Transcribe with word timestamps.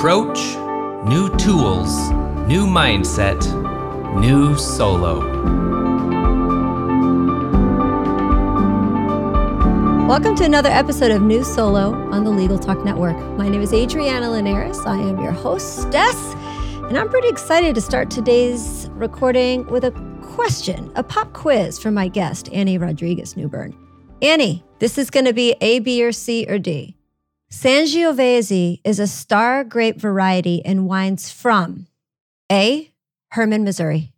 Approach, 0.00 0.38
new 1.06 1.28
tools, 1.36 2.08
new 2.48 2.64
mindset, 2.64 3.38
new 4.18 4.56
solo. 4.56 5.18
Welcome 10.08 10.36
to 10.36 10.44
another 10.44 10.70
episode 10.70 11.10
of 11.10 11.20
New 11.20 11.44
Solo 11.44 11.92
on 12.12 12.24
the 12.24 12.30
Legal 12.30 12.58
Talk 12.58 12.82
Network. 12.82 13.14
My 13.36 13.50
name 13.50 13.60
is 13.60 13.74
Adriana 13.74 14.30
Linares. 14.30 14.78
I 14.86 14.96
am 14.96 15.20
your 15.20 15.32
hostess, 15.32 16.16
and 16.88 16.96
I'm 16.96 17.10
pretty 17.10 17.28
excited 17.28 17.74
to 17.74 17.82
start 17.82 18.10
today's 18.10 18.88
recording 18.94 19.66
with 19.66 19.84
a 19.84 19.90
question, 20.22 20.90
a 20.94 21.02
pop 21.02 21.34
quiz 21.34 21.78
for 21.78 21.90
my 21.90 22.08
guest, 22.08 22.48
Annie 22.54 22.78
Rodriguez 22.78 23.36
Newburn. 23.36 23.76
Annie, 24.22 24.64
this 24.78 24.96
is 24.96 25.10
going 25.10 25.26
to 25.26 25.34
be 25.34 25.54
A, 25.60 25.80
B, 25.80 26.02
or 26.02 26.12
C, 26.12 26.46
or 26.48 26.58
D. 26.58 26.96
Sangiovese 27.52 28.80
is 28.84 29.00
a 29.00 29.08
star 29.08 29.64
grape 29.64 30.00
variety 30.00 30.62
in 30.64 30.86
wines 30.86 31.32
from 31.32 31.88
A, 32.50 32.92
Hermann, 33.32 33.64
Missouri, 33.64 34.12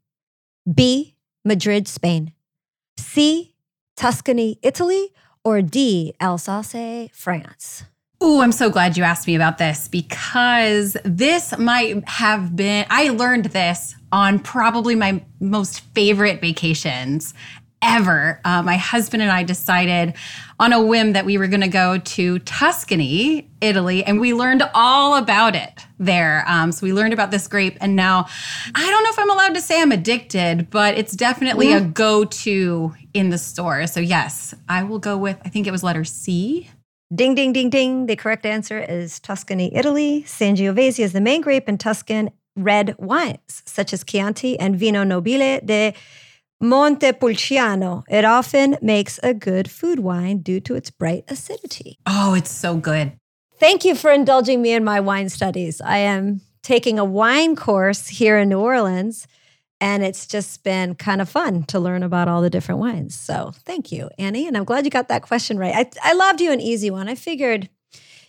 B, 0.73 1.15
Madrid, 1.43 1.89
Spain, 1.89 2.33
C, 2.99 3.55
Tuscany, 3.97 4.59
Italy, 4.63 5.13
or 5.45 5.63
D, 5.63 6.13
Alsace, 6.21 7.09
France? 7.15 7.85
Oh, 8.21 8.43
I'm 8.43 8.53
so 8.53 8.71
glad 8.71 8.97
you 8.97 9.03
asked 9.03 9.27
me 9.27 9.35
about 9.35 9.59
this 9.59 9.89
because 9.89 10.97
this 11.05 11.57
might 11.59 12.07
have 12.09 12.55
been, 12.55 12.87
I 12.91 13.09
learned 13.09 13.47
this 13.47 13.97
on 14.13 14.39
probably 14.41 14.95
my 14.95 15.25
most 15.41 15.81
favorite 15.95 16.41
vacations 16.41 17.33
ever. 17.83 18.41
Uh, 18.45 18.63
my 18.63 18.77
husband 18.77 19.23
and 19.23 19.31
I 19.31 19.43
decided 19.43 20.15
on 20.59 20.73
a 20.73 20.81
whim 20.81 21.13
that 21.13 21.25
we 21.25 21.37
were 21.37 21.49
going 21.49 21.63
to 21.63 21.69
go 21.69 21.99
to 21.99 22.39
Tuscany, 22.41 23.51
Italy, 23.61 24.05
and 24.05 24.21
we 24.21 24.33
learned 24.33 24.63
all 24.73 25.17
about 25.17 25.57
it 25.57 25.87
there. 25.99 26.45
Um, 26.47 26.71
so 26.73 26.87
we 26.87 26.93
learned 26.93 27.13
about 27.13 27.33
this 27.33 27.49
grape, 27.49 27.77
and 27.81 27.97
now 27.97 28.27
I 28.75 28.91
don't 28.91 29.03
know 29.03 29.11
if 29.11 29.19
I'm 29.19 29.31
allowed 29.31 29.55
to 29.55 29.61
say 29.61 29.83
I'm 29.83 29.93
addicted, 29.93 30.71
but 30.71 30.97
it's 30.97 31.15
definitely 31.15 31.69
mm. 31.69 31.79
a 31.79 31.81
go 31.81 32.25
to 32.25 32.95
in 33.13 33.31
the 33.31 33.39
store. 33.39 33.87
So, 33.87 34.01
yes, 34.01 34.55
I 34.69 34.85
will 34.85 35.01
go 35.01 35.19
with, 35.19 35.39
I 35.45 35.49
think 35.49 35.67
it 35.67 35.73
was 35.73 35.83
letter 35.83 36.05
C. 36.05 36.71
Ding, 37.15 37.35
ding, 37.35 37.53
ding, 37.53 37.69
ding. 37.69 38.07
The 38.07 38.17
correct 38.17 38.47
answer 38.47 38.79
is 38.79 39.21
Tuscany, 39.21 39.75
Italy. 39.75 40.23
Sangiovese 40.23 41.01
is 41.01 41.13
the 41.13 41.21
main 41.21 41.43
grape 41.43 41.69
in 41.69 41.77
Tuscan 41.77 42.31
red 42.57 42.95
wines, 42.99 43.63
such 43.67 43.93
as 43.93 44.05
Chianti 44.05 44.59
and 44.59 44.77
Vino 44.77 45.05
Nobile 45.05 45.61
de 45.65 45.95
Montepulciano. 46.63 48.05
It 48.09 48.25
often 48.25 48.79
makes 48.81 49.19
a 49.23 49.35
good 49.35 49.69
food 49.69 49.99
wine 49.99 50.39
due 50.39 50.61
to 50.61 50.77
its 50.77 50.91
bright 50.91 51.25
acidity. 51.29 51.99
Oh, 52.07 52.35
it's 52.35 52.53
so 52.53 52.77
good. 52.77 53.13
Thank 53.59 53.85
you 53.85 53.95
for 53.97 54.13
indulging 54.13 54.63
me 54.63 54.73
in 54.73 54.85
my 54.85 55.01
wine 55.01 55.29
studies. 55.29 55.81
I 55.81 55.99
am 55.99 56.41
taking 56.63 56.99
a 56.99 57.05
wine 57.05 57.57
course 57.57 58.09
here 58.09 58.39
in 58.39 58.49
New 58.49 58.61
Orleans, 58.61 59.27
and 59.81 60.05
it's 60.05 60.27
just 60.27 60.63
been 60.63 60.95
kind 60.95 61.21
of 61.21 61.29
fun 61.29 61.65
to 61.65 61.81
learn 61.81 62.05
about 62.05 62.29
all 62.29 62.43
the 62.43 62.51
different 62.51 62.81
wines. 62.81 63.17
So 63.17 63.53
thank 63.65 63.91
you, 63.91 64.09
Annie. 64.17 64.47
And 64.47 64.57
I'm 64.57 64.65
glad 64.65 64.85
you 64.85 64.91
got 64.91 65.09
that 65.09 65.23
question 65.23 65.59
right. 65.59 65.75
I, 65.75 66.11
I 66.11 66.13
loved 66.13 66.41
you 66.41 66.53
an 66.53 66.61
easy 66.61 66.91
one. 66.91 67.09
I 67.09 67.17
figured 67.17 67.69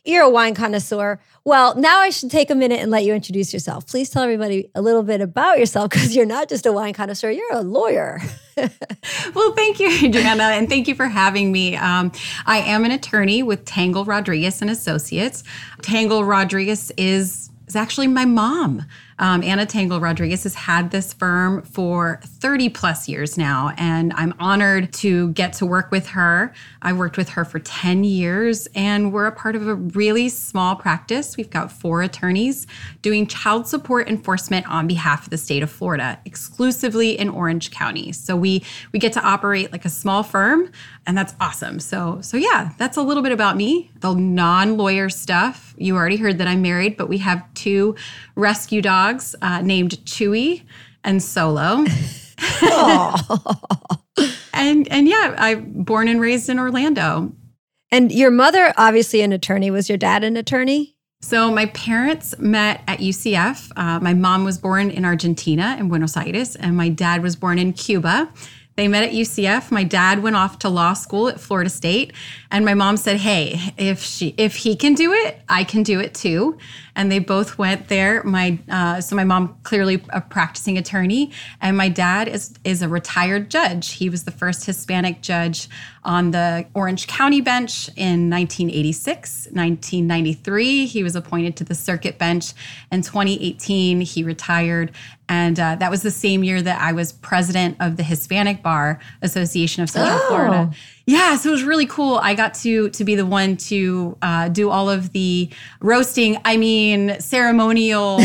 you're 0.06 0.24
a 0.24 0.30
wine 0.30 0.54
connoisseur. 0.54 1.20
Well, 1.46 1.76
now 1.76 2.00
I 2.00 2.10
should 2.10 2.32
take 2.32 2.50
a 2.50 2.56
minute 2.56 2.80
and 2.80 2.92
let 2.92 3.04
you 3.04 3.14
introduce 3.14 3.54
yourself. 3.54 3.88
Please 3.88 4.10
tell 4.10 4.24
everybody 4.24 4.70
a 4.76 4.82
little 4.82 5.04
bit 5.04 5.22
about 5.22 5.60
yourself 5.60 5.90
because 5.90 6.16
you're 6.16 6.26
not 6.26 6.50
just 6.50 6.66
a 6.66 6.72
wine 6.72 6.94
connoisseur, 6.94 7.32
you're 7.32 7.54
a 7.54 7.62
lawyer. 7.62 8.22
well, 8.58 9.54
thank 9.54 9.80
you, 9.80 9.90
Adriana, 10.04 10.44
and 10.44 10.70
thank 10.70 10.88
you 10.88 10.96
for 10.96 11.08
having 11.08 11.52
me. 11.52 11.76
Um, 11.76 12.12
I 12.46 12.60
am 12.60 12.86
an 12.86 12.92
attorney 12.92 13.44
with 13.44 13.66
Tangle 13.66 14.06
Rodriguez 14.06 14.62
and 14.62 14.70
Associates. 14.70 15.44
Tangle 15.82 16.24
Rodriguez 16.24 16.92
is 16.98 17.50
is 17.68 17.76
actually 17.78 18.08
my 18.08 18.26
mom. 18.26 18.86
Um, 19.20 19.44
Anna 19.44 19.66
Tangle 19.66 20.00
Rodriguez 20.00 20.44
has 20.44 20.56
had 20.56 20.92
this 20.92 21.14
firm 21.14 21.62
for 21.62 22.20
30 22.24 22.70
plus 22.70 23.08
years 23.08 23.38
now, 23.38 23.74
and 23.78 24.12
I'm 24.16 24.34
honored 24.40 24.92
to 24.94 25.30
get 25.30 25.54
to 25.54 25.66
work 25.66 25.92
with 25.92 26.08
her. 26.08 26.54
I 26.82 26.94
worked 26.94 27.18
with 27.18 27.30
her 27.30 27.46
for 27.46 27.60
10 27.60 28.04
years, 28.04 28.68
and 28.76 29.14
we're 29.14 29.28
a 29.28 29.32
part 29.32 29.56
of 29.56 29.68
a 29.68 29.76
really 29.76 30.30
small 30.30 30.76
practice. 30.76 31.38
We've 31.38 31.50
got 31.50 31.72
four 31.72 32.02
attorneys 32.02 32.68
doing 33.02 33.28
child 33.28 33.68
support 33.68 34.10
enforcement 34.10 34.68
on 34.68 34.88
behalf 34.88 35.26
of 35.26 35.30
the 35.30 35.38
state 35.38 35.64
of 35.64 35.72
Florida, 35.72 36.20
exclusively 36.26 37.18
in 37.18 37.30
Orange 37.30 37.72
County. 37.72 38.12
So 38.12 38.36
we 38.36 38.64
we 38.92 39.00
get 39.00 39.14
to 39.14 39.22
operate 39.22 39.72
like 39.72 39.86
a 39.86 39.90
small 39.90 40.24
firm, 40.24 40.72
and 41.06 41.18
that's 41.18 41.36
awesome. 41.40 41.80
So 41.80 42.20
so 42.22 42.38
yeah, 42.38 42.72
that's 42.78 42.98
a 42.98 43.02
little 43.02 43.24
bit 43.24 43.32
about 43.32 43.58
me. 43.58 43.92
The 44.00 44.14
non-lawyer 44.14 45.10
stuff. 45.10 45.74
You 45.78 45.96
already 45.96 46.18
heard 46.18 46.38
that 46.38 46.48
I'm 46.48 46.62
married, 46.62 46.98
but 46.98 47.10
we 47.10 47.20
have 47.20 47.42
two 47.54 47.96
rescue 48.36 48.82
dogs 48.82 49.03
dogs 49.04 49.36
uh, 49.42 49.62
named 49.62 49.92
Chewy 50.06 50.64
and 51.04 51.22
Solo. 51.22 51.84
and 54.54 54.88
and 54.90 55.08
yeah, 55.08 55.36
I 55.38 55.56
born 55.56 56.08
and 56.08 56.22
raised 56.22 56.50
in 56.50 56.60
Orlando. 56.60 57.34
And 57.92 58.12
your 58.12 58.32
mother, 58.32 58.74
obviously 58.78 59.22
an 59.22 59.34
attorney. 59.34 59.70
Was 59.72 59.90
your 59.90 59.98
dad 59.98 60.24
an 60.24 60.38
attorney? 60.38 60.96
So 61.22 61.52
my 61.52 61.68
parents 61.68 62.38
met 62.40 62.82
at 62.88 63.00
UCF. 63.00 63.72
Uh, 63.76 64.00
my 64.00 64.14
mom 64.14 64.44
was 64.44 64.58
born 64.58 64.90
in 64.90 65.06
Argentina 65.06 65.78
in 65.80 65.88
Buenos 65.88 66.18
Aires, 66.18 66.56
and 66.56 66.76
my 66.76 66.90
dad 66.90 67.22
was 67.22 67.36
born 67.36 67.60
in 67.60 67.74
Cuba. 67.74 68.30
They 68.76 68.88
met 68.88 69.04
at 69.04 69.12
UCF. 69.12 69.70
My 69.70 69.84
dad 69.84 70.24
went 70.24 70.36
off 70.36 70.58
to 70.60 70.70
law 70.70 70.94
school 70.94 71.30
at 71.30 71.40
Florida 71.40 71.70
State, 71.70 72.12
and 72.50 72.66
my 72.66 72.74
mom 72.74 72.98
said, 72.98 73.18
"Hey, 73.18 73.60
if 73.78 74.02
she 74.02 74.34
if 74.38 74.56
he 74.56 74.76
can 74.76 74.96
do 74.96 75.14
it, 75.14 75.42
I 75.48 75.64
can 75.64 75.84
do 75.84 76.00
it 76.00 76.16
too." 76.16 76.58
And 76.96 77.12
they 77.12 77.20
both 77.20 77.58
went 77.58 77.88
there. 77.88 78.24
My 78.24 78.58
uh, 78.70 79.00
so 79.00 79.16
my 79.16 79.24
mom 79.26 79.58
clearly 79.62 80.04
a 80.10 80.22
practicing 80.22 80.80
attorney, 80.80 81.32
and 81.62 81.78
my 81.78 81.88
dad 81.88 82.28
is 82.28 82.56
is 82.64 82.82
a 82.82 82.90
retired 82.90 83.52
judge. 83.52 83.92
He 83.92 84.10
was 84.10 84.24
the 84.24 84.32
first 84.32 84.66
Hispanic 84.66 85.22
judge 85.22 85.70
on 86.04 86.32
the 86.32 86.66
Orange 86.74 87.06
County 87.08 87.42
bench 87.42 87.90
in 87.90 88.30
1986, 88.30 89.50
1993. 89.52 90.88
He 90.88 91.04
was 91.04 91.16
appointed 91.16 91.56
to 91.58 91.64
the 91.64 91.76
circuit 91.76 92.18
bench. 92.18 92.54
In 92.92 93.04
2018, 93.04 94.02
he 94.02 94.24
retired. 94.24 94.92
And 95.34 95.60
uh, 95.60 95.76
that 95.78 95.90
was 95.90 96.04
the 96.04 96.12
same 96.12 96.44
year 96.44 96.62
that 96.62 96.80
I 96.80 96.94
was 96.94 97.12
president 97.12 97.78
of 97.80 97.98
the 97.98 98.04
Hispanic 98.04 98.62
Bar 98.62 99.00
Association 99.24 99.82
of 99.82 99.90
Central 99.90 100.20
oh. 100.22 100.28
Florida. 100.28 100.72
Yeah, 101.08 101.36
so 101.38 101.50
it 101.50 101.52
was 101.52 101.64
really 101.64 101.88
cool. 101.88 102.20
I 102.22 102.36
got 102.36 102.54
to 102.56 102.90
to 102.92 103.04
be 103.04 103.16
the 103.16 103.26
one 103.26 103.58
to 103.58 104.16
uh, 104.22 104.50
do 104.50 104.70
all 104.70 104.92
of 104.92 105.12
the 105.12 105.50
roasting. 105.82 106.38
I 106.46 106.56
mean, 106.56 107.20
ceremonial 107.20 108.20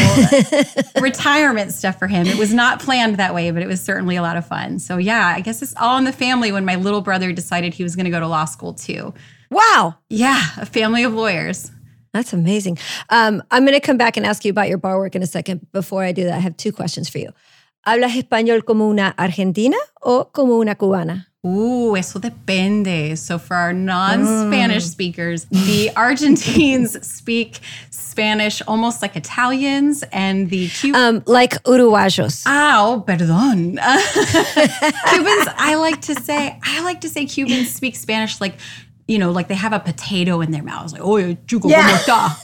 retirement 1.01 1.73
stuff 1.73 1.99
for 1.99 2.09
him. 2.09 2.27
It 2.27 2.37
was 2.37 2.53
not 2.53 2.79
planned 2.79 3.17
that 3.17 3.35
way, 3.35 3.51
but 3.53 3.63
it 3.63 3.67
was 3.67 3.81
certainly 3.81 4.17
a 4.17 4.23
lot 4.23 4.37
of 4.37 4.47
fun. 4.47 4.79
So 4.79 4.99
yeah, 4.99 5.33
I 5.35 5.41
guess 5.41 5.63
it's 5.63 5.75
all 5.77 5.97
in 5.97 6.05
the 6.05 6.13
family. 6.13 6.53
When 6.53 6.67
my 6.67 6.77
little 6.77 7.01
brother 7.01 7.33
decided 7.33 7.73
he 7.73 7.83
was 7.83 7.97
going 7.97 8.05
to 8.05 8.13
go 8.13 8.21
to 8.21 8.29
law 8.29 8.45
school 8.45 8.75
too. 8.75 9.15
Wow. 9.51 9.97
Yeah, 10.11 10.43
a 10.59 10.67
family 10.67 11.05
of 11.05 11.15
lawyers. 11.15 11.71
That's 12.13 12.33
amazing. 12.33 12.79
Um, 13.11 13.43
I'm 13.51 13.65
going 13.65 13.79
to 13.79 13.85
come 13.85 13.97
back 13.97 14.17
and 14.17 14.27
ask 14.27 14.45
you 14.45 14.51
about 14.51 14.69
your 14.69 14.79
bar 14.79 14.99
work 14.99 15.15
in 15.15 15.23
a 15.23 15.27
second. 15.27 15.71
Before 15.73 16.03
I 16.03 16.13
do 16.13 16.25
that, 16.25 16.35
I 16.35 16.39
have 16.39 16.57
two 16.57 16.73
questions 16.73 17.09
for 17.09 17.19
you. 17.19 17.33
¿Hablas 17.87 18.17
español 18.17 18.65
como 18.65 18.89
una 18.91 19.15
argentina 19.17 19.77
o 20.03 20.25
como 20.25 20.59
una 20.59 20.75
cubana? 20.75 21.29
Ooh, 21.47 21.97
eso 21.97 22.19
depende. 22.19 23.17
So 23.17 23.39
for 23.39 23.55
our 23.55 23.73
non-Spanish 23.73 24.85
mm. 24.85 24.91
speakers, 24.91 25.45
the 25.47 25.91
Argentines 25.97 27.07
speak 27.07 27.61
Spanish 27.91 28.61
almost 28.67 29.01
like 29.01 29.15
Italians, 29.15 30.03
and 30.11 30.51
the 30.51 30.69
Cubans 30.69 30.97
um, 30.97 31.23
like 31.27 31.63
Uruguayos. 31.63 32.43
Oh, 32.47 33.05
perdón. 33.07 33.79
Cubans, 35.13 35.49
I 35.57 35.77
like 35.77 36.01
to 36.03 36.17
say, 36.17 36.59
I 36.63 36.83
like 36.83 37.01
to 37.03 37.09
say 37.09 37.25
Cubans 37.25 37.73
speak 37.73 37.95
Spanish 37.95 38.41
like, 38.41 38.55
you 39.09 39.19
know, 39.19 39.33
like 39.33 39.49
they 39.49 39.55
have 39.55 39.73
a 39.73 39.81
potato 39.81 40.41
in 40.41 40.53
their 40.53 40.63
mouths, 40.63 40.93
like, 40.93 41.03
oh, 41.03 41.35
chugo, 41.47 41.69
yeah. 41.71 42.35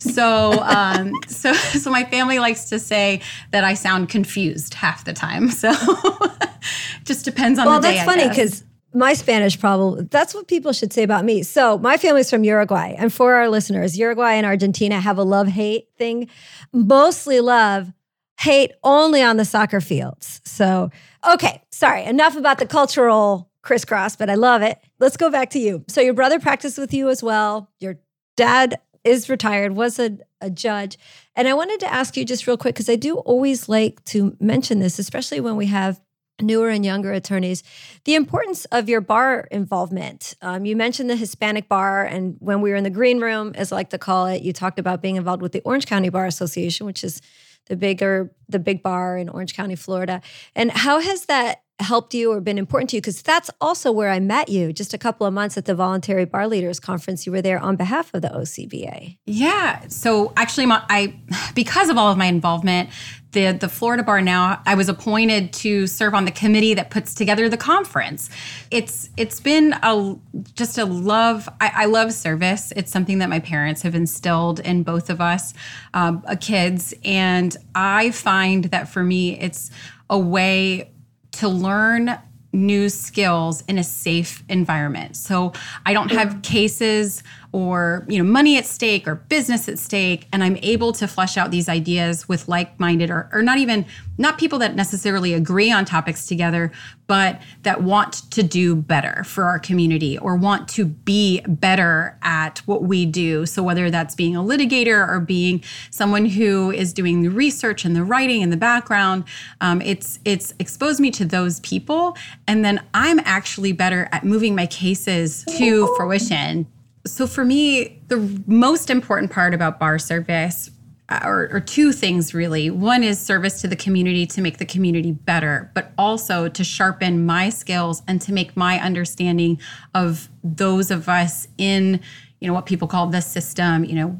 So, 0.00 0.52
um, 0.62 1.12
so, 1.28 1.52
so 1.52 1.90
my 1.90 2.04
family 2.04 2.38
likes 2.38 2.70
to 2.70 2.78
say 2.78 3.20
that 3.50 3.64
I 3.64 3.74
sound 3.74 4.08
confused 4.08 4.74
half 4.74 5.04
the 5.04 5.12
time. 5.12 5.50
So, 5.50 5.72
just 7.04 7.24
depends 7.24 7.58
on 7.58 7.66
well, 7.66 7.80
the 7.80 7.88
day. 7.88 7.96
Well, 7.96 8.06
that's 8.06 8.18
funny 8.18 8.28
because 8.28 8.64
my 8.94 9.12
Spanish 9.12 9.60
problem, 9.60 10.08
that's 10.10 10.34
what 10.34 10.48
people 10.48 10.72
should 10.72 10.92
say 10.92 11.02
about 11.02 11.24
me. 11.24 11.42
So, 11.42 11.76
my 11.78 11.98
family's 11.98 12.30
from 12.30 12.44
Uruguay. 12.44 12.94
And 12.96 13.12
for 13.12 13.34
our 13.34 13.48
listeners, 13.48 13.98
Uruguay 13.98 14.32
and 14.32 14.46
Argentina 14.46 15.00
have 15.00 15.18
a 15.18 15.22
love 15.22 15.48
hate 15.48 15.88
thing. 15.98 16.28
Mostly 16.72 17.40
love, 17.40 17.92
hate 18.38 18.72
only 18.82 19.22
on 19.22 19.36
the 19.36 19.44
soccer 19.44 19.82
fields. 19.82 20.40
So, 20.44 20.90
okay, 21.30 21.62
sorry, 21.70 22.04
enough 22.04 22.36
about 22.36 22.58
the 22.58 22.66
cultural 22.66 23.49
crisscross, 23.62 24.16
but 24.16 24.30
I 24.30 24.34
love 24.34 24.62
it. 24.62 24.78
Let's 24.98 25.16
go 25.16 25.30
back 25.30 25.50
to 25.50 25.58
you. 25.58 25.84
So, 25.88 26.00
your 26.00 26.14
brother 26.14 26.40
practiced 26.40 26.78
with 26.78 26.94
you 26.94 27.08
as 27.08 27.22
well. 27.22 27.70
Your 27.78 27.98
dad 28.36 28.80
is 29.04 29.28
retired, 29.28 29.72
was 29.72 29.98
a, 29.98 30.18
a 30.40 30.50
judge. 30.50 30.98
And 31.34 31.48
I 31.48 31.54
wanted 31.54 31.80
to 31.80 31.92
ask 31.92 32.16
you 32.16 32.24
just 32.24 32.46
real 32.46 32.56
quick, 32.56 32.74
because 32.74 32.88
I 32.88 32.96
do 32.96 33.16
always 33.18 33.68
like 33.68 34.04
to 34.06 34.36
mention 34.40 34.78
this, 34.78 34.98
especially 34.98 35.40
when 35.40 35.56
we 35.56 35.66
have 35.66 36.00
newer 36.42 36.70
and 36.70 36.84
younger 36.84 37.12
attorneys, 37.12 37.62
the 38.04 38.14
importance 38.14 38.64
of 38.66 38.88
your 38.88 39.00
bar 39.00 39.46
involvement. 39.50 40.34
Um, 40.40 40.64
you 40.64 40.76
mentioned 40.76 41.10
the 41.10 41.16
Hispanic 41.16 41.68
bar, 41.68 42.04
and 42.04 42.36
when 42.40 42.60
we 42.60 42.70
were 42.70 42.76
in 42.76 42.84
the 42.84 42.90
green 42.90 43.20
room, 43.20 43.52
as 43.54 43.72
I 43.72 43.76
like 43.76 43.90
to 43.90 43.98
call 43.98 44.26
it, 44.26 44.42
you 44.42 44.52
talked 44.52 44.78
about 44.78 45.02
being 45.02 45.16
involved 45.16 45.42
with 45.42 45.52
the 45.52 45.60
Orange 45.62 45.86
County 45.86 46.08
Bar 46.08 46.26
Association, 46.26 46.86
which 46.86 47.04
is 47.04 47.20
the 47.66 47.76
bigger, 47.76 48.32
the 48.48 48.58
big 48.58 48.82
bar 48.82 49.16
in 49.16 49.28
Orange 49.28 49.54
County, 49.54 49.76
Florida. 49.76 50.22
And 50.54 50.70
how 50.70 51.00
has 51.00 51.26
that 51.26 51.62
helped 51.80 52.14
you 52.14 52.32
or 52.32 52.40
been 52.40 52.58
important 52.58 52.90
to 52.90 52.96
you? 52.96 53.00
Because 53.00 53.22
that's 53.22 53.50
also 53.60 53.90
where 53.90 54.10
I 54.10 54.20
met 54.20 54.48
you 54.48 54.72
just 54.72 54.94
a 54.94 54.98
couple 54.98 55.26
of 55.26 55.34
months 55.34 55.56
at 55.56 55.64
the 55.64 55.74
Voluntary 55.74 56.24
Bar 56.24 56.46
Leaders 56.48 56.80
Conference. 56.80 57.26
You 57.26 57.32
were 57.32 57.42
there 57.42 57.58
on 57.58 57.76
behalf 57.76 58.12
of 58.14 58.22
the 58.22 58.28
OCBA. 58.28 59.18
Yeah. 59.26 59.86
So 59.88 60.32
actually, 60.36 60.66
my, 60.66 60.82
I 60.88 61.14
because 61.54 61.88
of 61.88 61.98
all 61.98 62.10
of 62.10 62.18
my 62.18 62.26
involvement, 62.26 62.90
the 63.32 63.52
the 63.52 63.68
Florida 63.68 64.02
Bar 64.02 64.22
now, 64.22 64.60
I 64.66 64.74
was 64.74 64.88
appointed 64.88 65.52
to 65.54 65.86
serve 65.86 66.14
on 66.14 66.24
the 66.24 66.30
committee 66.30 66.74
that 66.74 66.90
puts 66.90 67.14
together 67.14 67.48
the 67.48 67.56
conference. 67.56 68.28
It's 68.70 69.10
it's 69.16 69.40
been 69.40 69.74
a 69.82 70.16
just 70.54 70.78
a 70.78 70.84
love. 70.84 71.48
I, 71.60 71.72
I 71.74 71.84
love 71.86 72.12
service. 72.12 72.72
It's 72.76 72.90
something 72.90 73.18
that 73.18 73.28
my 73.28 73.40
parents 73.40 73.82
have 73.82 73.94
instilled 73.94 74.60
in 74.60 74.82
both 74.82 75.10
of 75.10 75.20
us, 75.20 75.54
um, 75.94 76.24
kids, 76.40 76.94
and 77.04 77.56
I 77.74 78.10
find 78.10 78.64
that 78.66 78.88
for 78.88 79.02
me, 79.02 79.38
it's 79.38 79.70
a 80.08 80.18
way 80.18 80.90
to 81.32 81.48
learn 81.48 82.18
new 82.52 82.88
skills 82.88 83.62
in 83.68 83.78
a 83.78 83.84
safe 83.84 84.42
environment. 84.48 85.16
So 85.16 85.52
I 85.86 85.92
don't 85.92 86.10
have 86.10 86.34
mm. 86.34 86.42
cases 86.42 87.22
or 87.52 88.04
you 88.08 88.18
know 88.18 88.24
money 88.24 88.56
at 88.56 88.66
stake 88.66 89.08
or 89.08 89.16
business 89.16 89.68
at 89.68 89.78
stake 89.78 90.26
and 90.32 90.42
i'm 90.44 90.56
able 90.62 90.92
to 90.92 91.08
flesh 91.08 91.36
out 91.36 91.50
these 91.50 91.68
ideas 91.68 92.28
with 92.28 92.48
like-minded 92.48 93.10
or, 93.10 93.28
or 93.32 93.42
not 93.42 93.58
even 93.58 93.84
not 94.18 94.38
people 94.38 94.58
that 94.58 94.74
necessarily 94.74 95.34
agree 95.34 95.70
on 95.72 95.84
topics 95.84 96.26
together 96.26 96.70
but 97.10 97.42
that 97.64 97.82
want 97.82 98.30
to 98.30 98.40
do 98.40 98.76
better 98.76 99.24
for 99.24 99.44
our 99.44 99.58
community 99.58 100.16
or 100.18 100.36
want 100.36 100.68
to 100.68 100.84
be 100.84 101.40
better 101.48 102.16
at 102.22 102.58
what 102.66 102.84
we 102.84 103.04
do. 103.04 103.44
So 103.46 103.64
whether 103.64 103.90
that's 103.90 104.14
being 104.14 104.36
a 104.36 104.40
litigator 104.40 105.08
or 105.08 105.18
being 105.18 105.60
someone 105.90 106.24
who 106.24 106.70
is 106.70 106.92
doing 106.92 107.22
the 107.22 107.30
research 107.30 107.84
and 107.84 107.96
the 107.96 108.04
writing 108.04 108.42
in 108.42 108.50
the 108.50 108.56
background 108.56 109.24
um, 109.60 109.82
it's 109.82 110.20
it's 110.24 110.54
exposed 110.58 111.00
me 111.00 111.10
to 111.10 111.24
those 111.24 111.60
people 111.60 112.16
and 112.46 112.64
then 112.64 112.80
i'm 112.94 113.18
actually 113.24 113.72
better 113.72 114.08
at 114.12 114.24
moving 114.24 114.54
my 114.54 114.66
cases 114.66 115.44
to 115.56 115.86
fruition 115.96 116.66
so 117.06 117.26
for 117.26 117.44
me, 117.44 118.02
the 118.08 118.18
most 118.46 118.90
important 118.90 119.32
part 119.32 119.54
about 119.54 119.78
bar 119.78 119.98
service 119.98 120.70
uh, 121.08 121.20
or, 121.24 121.48
or, 121.50 121.58
two 121.58 121.92
things 121.92 122.34
really. 122.34 122.70
One 122.70 123.02
is 123.02 123.18
service 123.18 123.60
to 123.62 123.68
the 123.68 123.74
community 123.74 124.26
to 124.28 124.40
make 124.40 124.58
the 124.58 124.64
community 124.64 125.10
better, 125.10 125.72
but 125.74 125.90
also 125.98 126.48
to 126.48 126.62
sharpen 126.62 127.26
my 127.26 127.48
skills 127.48 128.02
and 128.06 128.22
to 128.22 128.32
make 128.32 128.56
my 128.56 128.78
understanding 128.78 129.60
of 129.92 130.28
those 130.44 130.92
of 130.92 131.08
us 131.08 131.48
in 131.58 132.00
you 132.40 132.46
know 132.46 132.54
what 132.54 132.64
people 132.66 132.88
call 132.88 133.06
the 133.06 133.20
system 133.20 133.84
you 133.84 133.94
know 133.94 134.18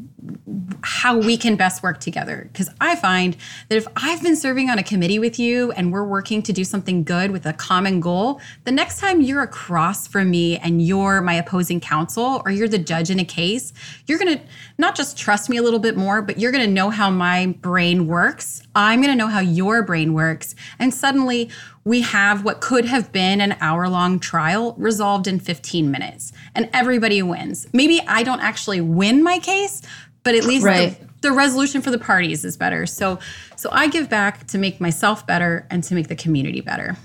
how 0.82 1.19
we 1.19 1.37
can 1.37 1.56
best 1.56 1.82
work 1.82 2.00
together. 2.00 2.49
Because 2.52 2.70
i 2.81 2.96
find 2.96 3.37
that 3.69 3.76
if 3.76 3.87
i've 3.96 4.22
been 4.22 4.37
serving 4.37 4.69
on 4.70 4.78
a 4.78 4.82
committee 4.82 5.19
with 5.19 5.38
you 5.38 5.72
and 5.72 5.93
we're 5.93 6.05
working 6.05 6.43
to 6.43 6.52
do 6.52 6.64
something 6.64 7.05
good 7.05 7.31
with 7.31 7.46
a 7.46 7.52
common 7.52 8.00
goal 8.00 8.40
the 8.64 8.72
next 8.72 8.99
time 8.99 9.20
you're 9.20 9.43
across 9.43 10.06
from 10.06 10.31
me 10.31 10.58
and 10.58 10.82
you're 10.82 11.20
my 11.20 11.34
opposing 11.34 11.81
counsel 11.81 12.43
or 12.44 12.50
you're 12.50 12.69
the 12.69 12.78
judge 12.78 13.11
in 13.11 13.19
a 13.19 13.25
case 13.25 13.72
you're 14.06 14.19
going 14.19 14.38
to 14.38 14.44
not 14.78 14.94
just 14.94 15.17
trust 15.17 15.49
me 15.49 15.56
a 15.56 15.62
little 15.62 15.78
bit 15.78 15.96
more 15.96 16.23
but 16.23 16.38
you're 16.38 16.52
going 16.52 16.64
to 16.64 16.70
know 16.70 16.90
how 16.90 17.11
my 17.11 17.46
brain 17.61 18.06
works. 18.06 18.62
I'm 18.75 19.00
going 19.00 19.12
to 19.12 19.16
know 19.16 19.26
how 19.26 19.40
your 19.40 19.82
brain 19.82 20.14
works. 20.14 20.55
And 20.78 20.93
suddenly 20.93 21.50
we 21.84 22.02
have 22.02 22.44
what 22.44 22.61
could 22.61 22.84
have 22.84 23.11
been 23.12 23.40
an 23.40 23.56
hour 23.61 23.88
long 23.88 24.20
trial 24.20 24.75
resolved 24.78 25.26
in 25.26 25.40
15 25.40 25.90
minutes 25.90 26.32
and 26.55 26.69
everybody 26.73 27.23
wins. 27.23 27.66
Maybe 27.73 28.00
I 28.06 28.23
don't 28.23 28.40
actually 28.40 28.81
win 28.81 29.23
my 29.23 29.38
case, 29.38 29.82
but 30.22 30.34
at 30.34 30.44
least 30.44 30.64
right. 30.64 30.99
the, 31.00 31.28
the, 31.28 31.32
resolution 31.32 31.81
for 31.81 31.90
the 31.90 31.99
parties 31.99 32.44
is 32.44 32.56
better. 32.56 32.87
So 32.87 33.19
so 33.56 33.69
I 33.72 33.88
give 33.88 34.08
back 34.08 34.46
to 34.49 34.58
make 34.58 34.81
myself 34.81 35.26
better 35.26 35.67
and 35.70 35.82
to 35.84 35.94
make 35.94 36.08
the 36.08 36.17
community 36.17 36.61
better. 36.61 36.96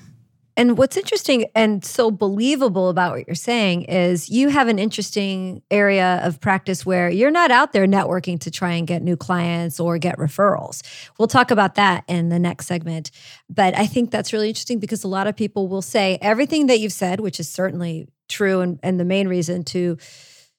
And 0.58 0.78
what's 0.78 0.96
interesting 0.96 1.46
and 1.54 1.84
so 1.84 2.12
believable 2.12 2.88
about 2.88 3.12
what 3.14 3.28
you're 3.28 3.36
saying 3.36 3.84
is 3.84 4.30
you 4.30 4.48
have 4.50 4.70
an 4.70 4.80
interesting 4.80 5.62
area 5.70 6.22
of 6.24 6.40
practice 6.40 6.86
where 6.86 7.10
you're 7.10 7.32
not 7.32 7.52
out 7.52 7.74
there 7.74 7.86
networking 7.86 8.40
to 8.40 8.52
try 8.52 8.72
and 8.72 8.88
get 8.88 9.02
new 9.02 9.18
clients 9.18 9.82
or 9.82 9.98
get 9.98 10.18
referrals. 10.18 10.82
We'll 11.20 11.28
talk 11.28 11.52
about 11.52 11.76
that 11.76 12.06
in 12.08 12.30
the 12.30 12.40
next 12.40 12.68
segment. 12.68 13.12
But 13.50 13.78
I 13.78 13.86
think 13.86 14.12
that's 14.12 14.32
really 14.32 14.48
interesting 14.48 14.80
because 14.80 15.04
a 15.04 15.10
lot 15.10 15.28
of 15.28 15.36
people 15.36 15.68
will 15.68 15.82
say 15.82 16.18
everything 16.22 16.68
that 16.68 16.80
you've 16.80 16.94
said, 16.94 17.20
which 17.20 17.40
is 17.40 17.50
certainly 17.50 18.08
true 18.30 18.62
and, 18.62 18.80
and 18.82 18.98
the 18.98 19.06
main 19.06 19.28
reason 19.28 19.64
to 19.64 19.98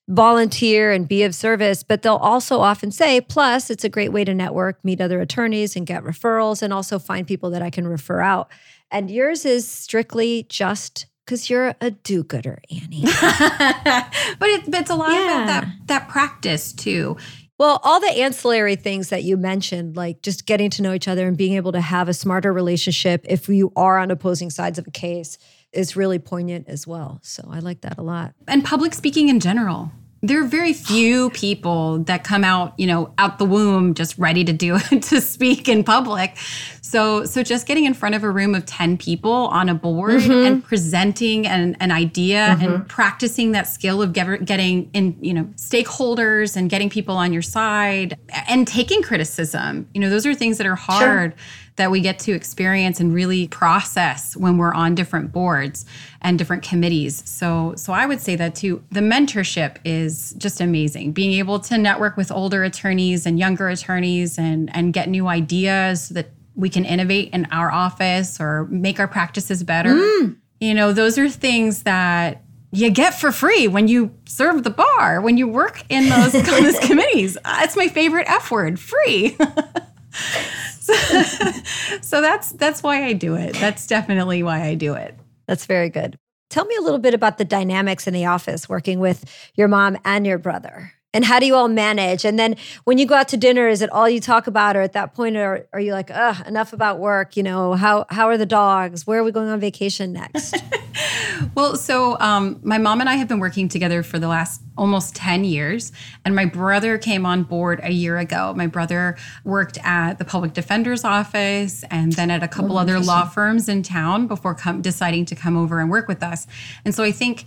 volunteer 0.08 0.92
and 0.92 1.08
be 1.08 1.22
of 1.24 1.34
service, 1.34 1.82
but 1.82 2.02
they'll 2.02 2.14
also 2.16 2.60
often 2.60 2.90
say, 2.90 3.20
plus, 3.20 3.70
it's 3.70 3.84
a 3.84 3.88
great 3.88 4.12
way 4.12 4.24
to 4.24 4.34
network, 4.34 4.84
meet 4.84 5.00
other 5.00 5.20
attorneys, 5.20 5.74
and 5.74 5.86
get 5.86 6.04
referrals, 6.04 6.62
and 6.62 6.72
also 6.72 6.98
find 6.98 7.26
people 7.26 7.50
that 7.50 7.62
I 7.62 7.70
can 7.70 7.86
refer 7.86 8.20
out. 8.20 8.48
And 8.90 9.10
yours 9.10 9.44
is 9.44 9.68
strictly 9.68 10.46
just 10.48 11.06
because 11.24 11.50
you're 11.50 11.74
a 11.80 11.90
do-gooder, 11.90 12.60
Annie. 12.70 13.02
but, 14.38 14.48
it, 14.48 14.62
it's 14.68 14.90
a 14.90 14.94
lot 14.94 15.10
yeah. 15.10 15.24
about 15.24 15.46
that 15.46 15.68
that 15.86 16.08
practice 16.08 16.72
too. 16.72 17.16
Well, 17.58 17.80
all 17.82 18.00
the 18.00 18.10
ancillary 18.10 18.76
things 18.76 19.08
that 19.08 19.24
you 19.24 19.36
mentioned, 19.36 19.96
like 19.96 20.22
just 20.22 20.46
getting 20.46 20.68
to 20.70 20.82
know 20.82 20.92
each 20.92 21.08
other 21.08 21.26
and 21.26 21.36
being 21.36 21.54
able 21.54 21.72
to 21.72 21.80
have 21.80 22.08
a 22.08 22.14
smarter 22.14 22.52
relationship 22.52 23.24
if 23.28 23.48
you 23.48 23.72
are 23.74 23.98
on 23.98 24.10
opposing 24.10 24.50
sides 24.50 24.78
of 24.78 24.86
a 24.86 24.90
case, 24.90 25.38
is 25.76 25.96
really 25.96 26.18
poignant 26.18 26.68
as 26.68 26.86
well. 26.86 27.20
So 27.22 27.48
I 27.50 27.60
like 27.60 27.82
that 27.82 27.98
a 27.98 28.02
lot. 28.02 28.34
And 28.48 28.64
public 28.64 28.94
speaking 28.94 29.28
in 29.28 29.40
general 29.40 29.92
there 30.22 30.42
are 30.42 30.46
very 30.46 30.72
few 30.72 31.30
people 31.30 31.98
that 32.00 32.24
come 32.24 32.42
out, 32.42 32.74
you 32.78 32.86
know, 32.86 33.12
out 33.18 33.38
the 33.38 33.44
womb 33.44 33.94
just 33.94 34.16
ready 34.18 34.44
to 34.44 34.52
do 34.52 34.76
it 34.76 35.02
to 35.02 35.20
speak 35.20 35.68
in 35.68 35.84
public. 35.84 36.36
So 36.80 37.24
so 37.24 37.42
just 37.42 37.66
getting 37.66 37.84
in 37.84 37.94
front 37.94 38.14
of 38.14 38.24
a 38.24 38.30
room 38.30 38.54
of 38.54 38.64
10 38.64 38.96
people 38.96 39.30
on 39.30 39.68
a 39.68 39.74
board 39.74 40.22
mm-hmm. 40.22 40.46
and 40.46 40.64
presenting 40.64 41.46
an, 41.46 41.76
an 41.80 41.90
idea 41.90 42.38
mm-hmm. 42.38 42.64
and 42.64 42.88
practicing 42.88 43.52
that 43.52 43.66
skill 43.66 44.02
of 44.02 44.12
get, 44.12 44.44
getting 44.44 44.90
in, 44.92 45.16
you 45.20 45.34
know, 45.34 45.44
stakeholders 45.56 46.56
and 46.56 46.70
getting 46.70 46.88
people 46.88 47.16
on 47.16 47.32
your 47.32 47.42
side 47.42 48.16
and 48.48 48.66
taking 48.66 49.02
criticism. 49.02 49.88
You 49.92 50.00
know, 50.00 50.08
those 50.08 50.26
are 50.26 50.34
things 50.34 50.58
that 50.58 50.66
are 50.66 50.76
hard. 50.76 51.32
Sure 51.32 51.42
that 51.76 51.90
we 51.90 52.00
get 52.00 52.18
to 52.20 52.32
experience 52.32 53.00
and 53.00 53.14
really 53.14 53.48
process 53.48 54.36
when 54.36 54.58
we're 54.58 54.74
on 54.74 54.94
different 54.94 55.30
boards 55.30 55.84
and 56.22 56.38
different 56.38 56.62
committees. 56.62 57.22
So 57.28 57.74
so 57.76 57.92
I 57.92 58.06
would 58.06 58.20
say 58.20 58.36
that 58.36 58.54
too. 58.54 58.82
The 58.90 59.00
mentorship 59.00 59.76
is 59.84 60.34
just 60.38 60.60
amazing. 60.60 61.12
Being 61.12 61.32
able 61.32 61.60
to 61.60 61.78
network 61.78 62.16
with 62.16 62.32
older 62.32 62.64
attorneys 62.64 63.26
and 63.26 63.38
younger 63.38 63.68
attorneys 63.68 64.38
and 64.38 64.74
and 64.74 64.92
get 64.92 65.08
new 65.08 65.28
ideas 65.28 66.08
that 66.10 66.30
we 66.54 66.70
can 66.70 66.84
innovate 66.84 67.30
in 67.32 67.46
our 67.52 67.70
office 67.70 68.40
or 68.40 68.66
make 68.70 68.98
our 68.98 69.08
practices 69.08 69.62
better. 69.62 69.94
Mm. 69.94 70.36
You 70.60 70.72
know, 70.72 70.92
those 70.92 71.18
are 71.18 71.28
things 71.28 71.82
that 71.82 72.42
you 72.72 72.90
get 72.90 73.14
for 73.14 73.30
free 73.30 73.68
when 73.68 73.88
you 73.88 74.14
serve 74.24 74.64
the 74.64 74.70
bar, 74.70 75.20
when 75.20 75.36
you 75.36 75.46
work 75.46 75.84
in 75.90 76.08
those, 76.08 76.32
those 76.32 76.78
committees. 76.80 77.36
It's 77.46 77.76
my 77.76 77.88
favorite 77.88 78.28
F 78.28 78.50
word, 78.50 78.80
free. 78.80 79.36
so, 82.02 82.20
that's 82.20 82.52
that's 82.52 82.82
why 82.82 83.04
I 83.04 83.12
do 83.12 83.34
it. 83.34 83.54
That's 83.54 83.86
definitely 83.86 84.42
why 84.42 84.62
I 84.62 84.74
do 84.74 84.94
it. 84.94 85.14
That's 85.46 85.66
very 85.66 85.90
good. 85.90 86.16
Tell 86.50 86.64
me 86.64 86.76
a 86.76 86.82
little 86.82 86.98
bit 86.98 87.14
about 87.14 87.38
the 87.38 87.44
dynamics 87.44 88.06
in 88.06 88.14
the 88.14 88.26
office 88.26 88.68
working 88.68 89.00
with 89.00 89.24
your 89.54 89.68
mom 89.68 89.98
and 90.04 90.26
your 90.26 90.38
brother. 90.38 90.92
And 91.16 91.24
how 91.24 91.38
do 91.38 91.46
you 91.46 91.54
all 91.54 91.68
manage? 91.68 92.26
And 92.26 92.38
then 92.38 92.56
when 92.84 92.98
you 92.98 93.06
go 93.06 93.14
out 93.14 93.28
to 93.28 93.38
dinner, 93.38 93.68
is 93.68 93.80
it 93.80 93.88
all 93.88 94.06
you 94.06 94.20
talk 94.20 94.46
about? 94.46 94.76
Or 94.76 94.82
at 94.82 94.92
that 94.92 95.14
point, 95.14 95.34
are, 95.38 95.66
are 95.72 95.80
you 95.80 95.92
like, 95.92 96.10
ugh, 96.12 96.46
enough 96.46 96.74
about 96.74 96.98
work? 96.98 97.38
You 97.38 97.42
know, 97.42 97.72
how, 97.72 98.04
how 98.10 98.26
are 98.28 98.36
the 98.36 98.44
dogs? 98.44 99.06
Where 99.06 99.20
are 99.20 99.24
we 99.24 99.32
going 99.32 99.48
on 99.48 99.58
vacation 99.58 100.12
next? 100.12 100.62
well, 101.54 101.74
so 101.76 102.20
um, 102.20 102.60
my 102.62 102.76
mom 102.76 103.00
and 103.00 103.08
I 103.08 103.14
have 103.14 103.28
been 103.28 103.40
working 103.40 103.66
together 103.66 104.02
for 104.02 104.18
the 104.18 104.28
last 104.28 104.60
almost 104.76 105.16
10 105.16 105.44
years. 105.44 105.90
And 106.26 106.36
my 106.36 106.44
brother 106.44 106.98
came 106.98 107.24
on 107.24 107.44
board 107.44 107.80
a 107.82 107.92
year 107.92 108.18
ago. 108.18 108.52
My 108.54 108.66
brother 108.66 109.16
worked 109.42 109.78
at 109.84 110.18
the 110.18 110.24
public 110.26 110.52
defender's 110.52 111.02
office 111.02 111.82
and 111.90 112.12
then 112.12 112.30
at 112.30 112.42
a 112.42 112.48
couple 112.48 112.76
oh, 112.76 112.82
other 112.82 113.00
law 113.00 113.24
firms 113.24 113.70
in 113.70 113.82
town 113.82 114.26
before 114.26 114.54
com- 114.54 114.82
deciding 114.82 115.24
to 115.24 115.34
come 115.34 115.56
over 115.56 115.80
and 115.80 115.88
work 115.88 116.08
with 116.08 116.22
us. 116.22 116.46
And 116.84 116.94
so 116.94 117.02
I 117.02 117.10
think 117.10 117.46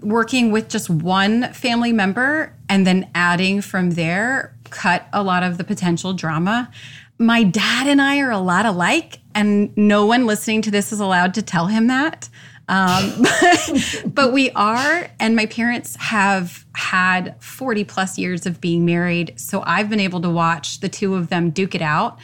working 0.00 0.50
with 0.50 0.68
just 0.68 0.90
one 0.90 1.52
family 1.52 1.92
member 1.92 2.54
and 2.68 2.86
then 2.86 3.10
adding 3.14 3.60
from 3.60 3.92
there 3.92 4.56
cut 4.70 5.06
a 5.12 5.22
lot 5.22 5.42
of 5.42 5.58
the 5.58 5.64
potential 5.64 6.12
drama. 6.12 6.70
My 7.18 7.44
dad 7.44 7.86
and 7.86 8.00
I 8.00 8.18
are 8.20 8.30
a 8.30 8.38
lot 8.38 8.66
alike, 8.66 9.18
and 9.34 9.76
no 9.76 10.06
one 10.06 10.26
listening 10.26 10.62
to 10.62 10.70
this 10.70 10.92
is 10.92 10.98
allowed 10.98 11.34
to 11.34 11.42
tell 11.42 11.66
him 11.66 11.86
that. 11.86 12.28
Um, 12.68 13.22
but, 13.22 14.02
but 14.14 14.32
we 14.32 14.50
are, 14.52 15.08
and 15.20 15.36
my 15.36 15.46
parents 15.46 15.94
have 15.96 16.64
had 16.74 17.40
40 17.42 17.84
plus 17.84 18.18
years 18.18 18.46
of 18.46 18.60
being 18.60 18.84
married. 18.84 19.38
So 19.38 19.62
I've 19.66 19.90
been 19.90 20.00
able 20.00 20.20
to 20.22 20.30
watch 20.30 20.80
the 20.80 20.88
two 20.88 21.14
of 21.14 21.28
them 21.28 21.50
duke 21.50 21.74
it 21.74 21.82
out 21.82 22.18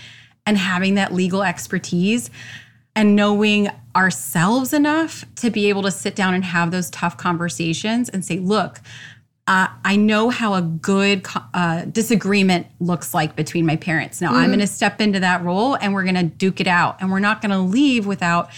and 0.47 0.57
having 0.57 0.95
that 0.95 1.13
legal 1.13 1.43
expertise 1.43 2.31
and 2.99 3.15
knowing 3.15 3.71
ourselves 3.95 4.73
enough 4.73 5.25
to 5.37 5.51
be 5.51 5.69
able 5.69 5.83
to 5.83 5.91
sit 5.91 6.17
down 6.17 6.35
and 6.35 6.43
have 6.43 6.73
those 6.73 6.91
tough 6.91 7.17
conversations 7.17 8.09
and 8.09 8.25
say, 8.25 8.41
look, 8.41 8.81
uh, 9.47 9.69
I 9.85 9.95
know 9.95 10.31
how 10.31 10.55
a 10.55 10.63
good 10.63 11.25
uh, 11.55 11.85
disagreement 11.85 12.67
looks 12.81 13.15
like 13.15 13.37
between 13.37 13.65
my 13.65 13.77
parents. 13.77 14.21
Now 14.21 14.31
mm-hmm. 14.31 14.39
I'm 14.39 14.49
going 14.49 14.59
to 14.59 14.67
step 14.67 15.01
into 15.01 15.21
that 15.21 15.45
role 15.45 15.77
and 15.77 15.95
we're 15.95 16.03
going 16.03 16.17
to 16.17 16.25
duke 16.25 16.61
it 16.61 16.67
out. 16.67 17.01
And 17.01 17.13
we're 17.13 17.21
not 17.21 17.41
going 17.41 17.53
to 17.53 17.61
leave 17.61 18.05
without 18.05 18.51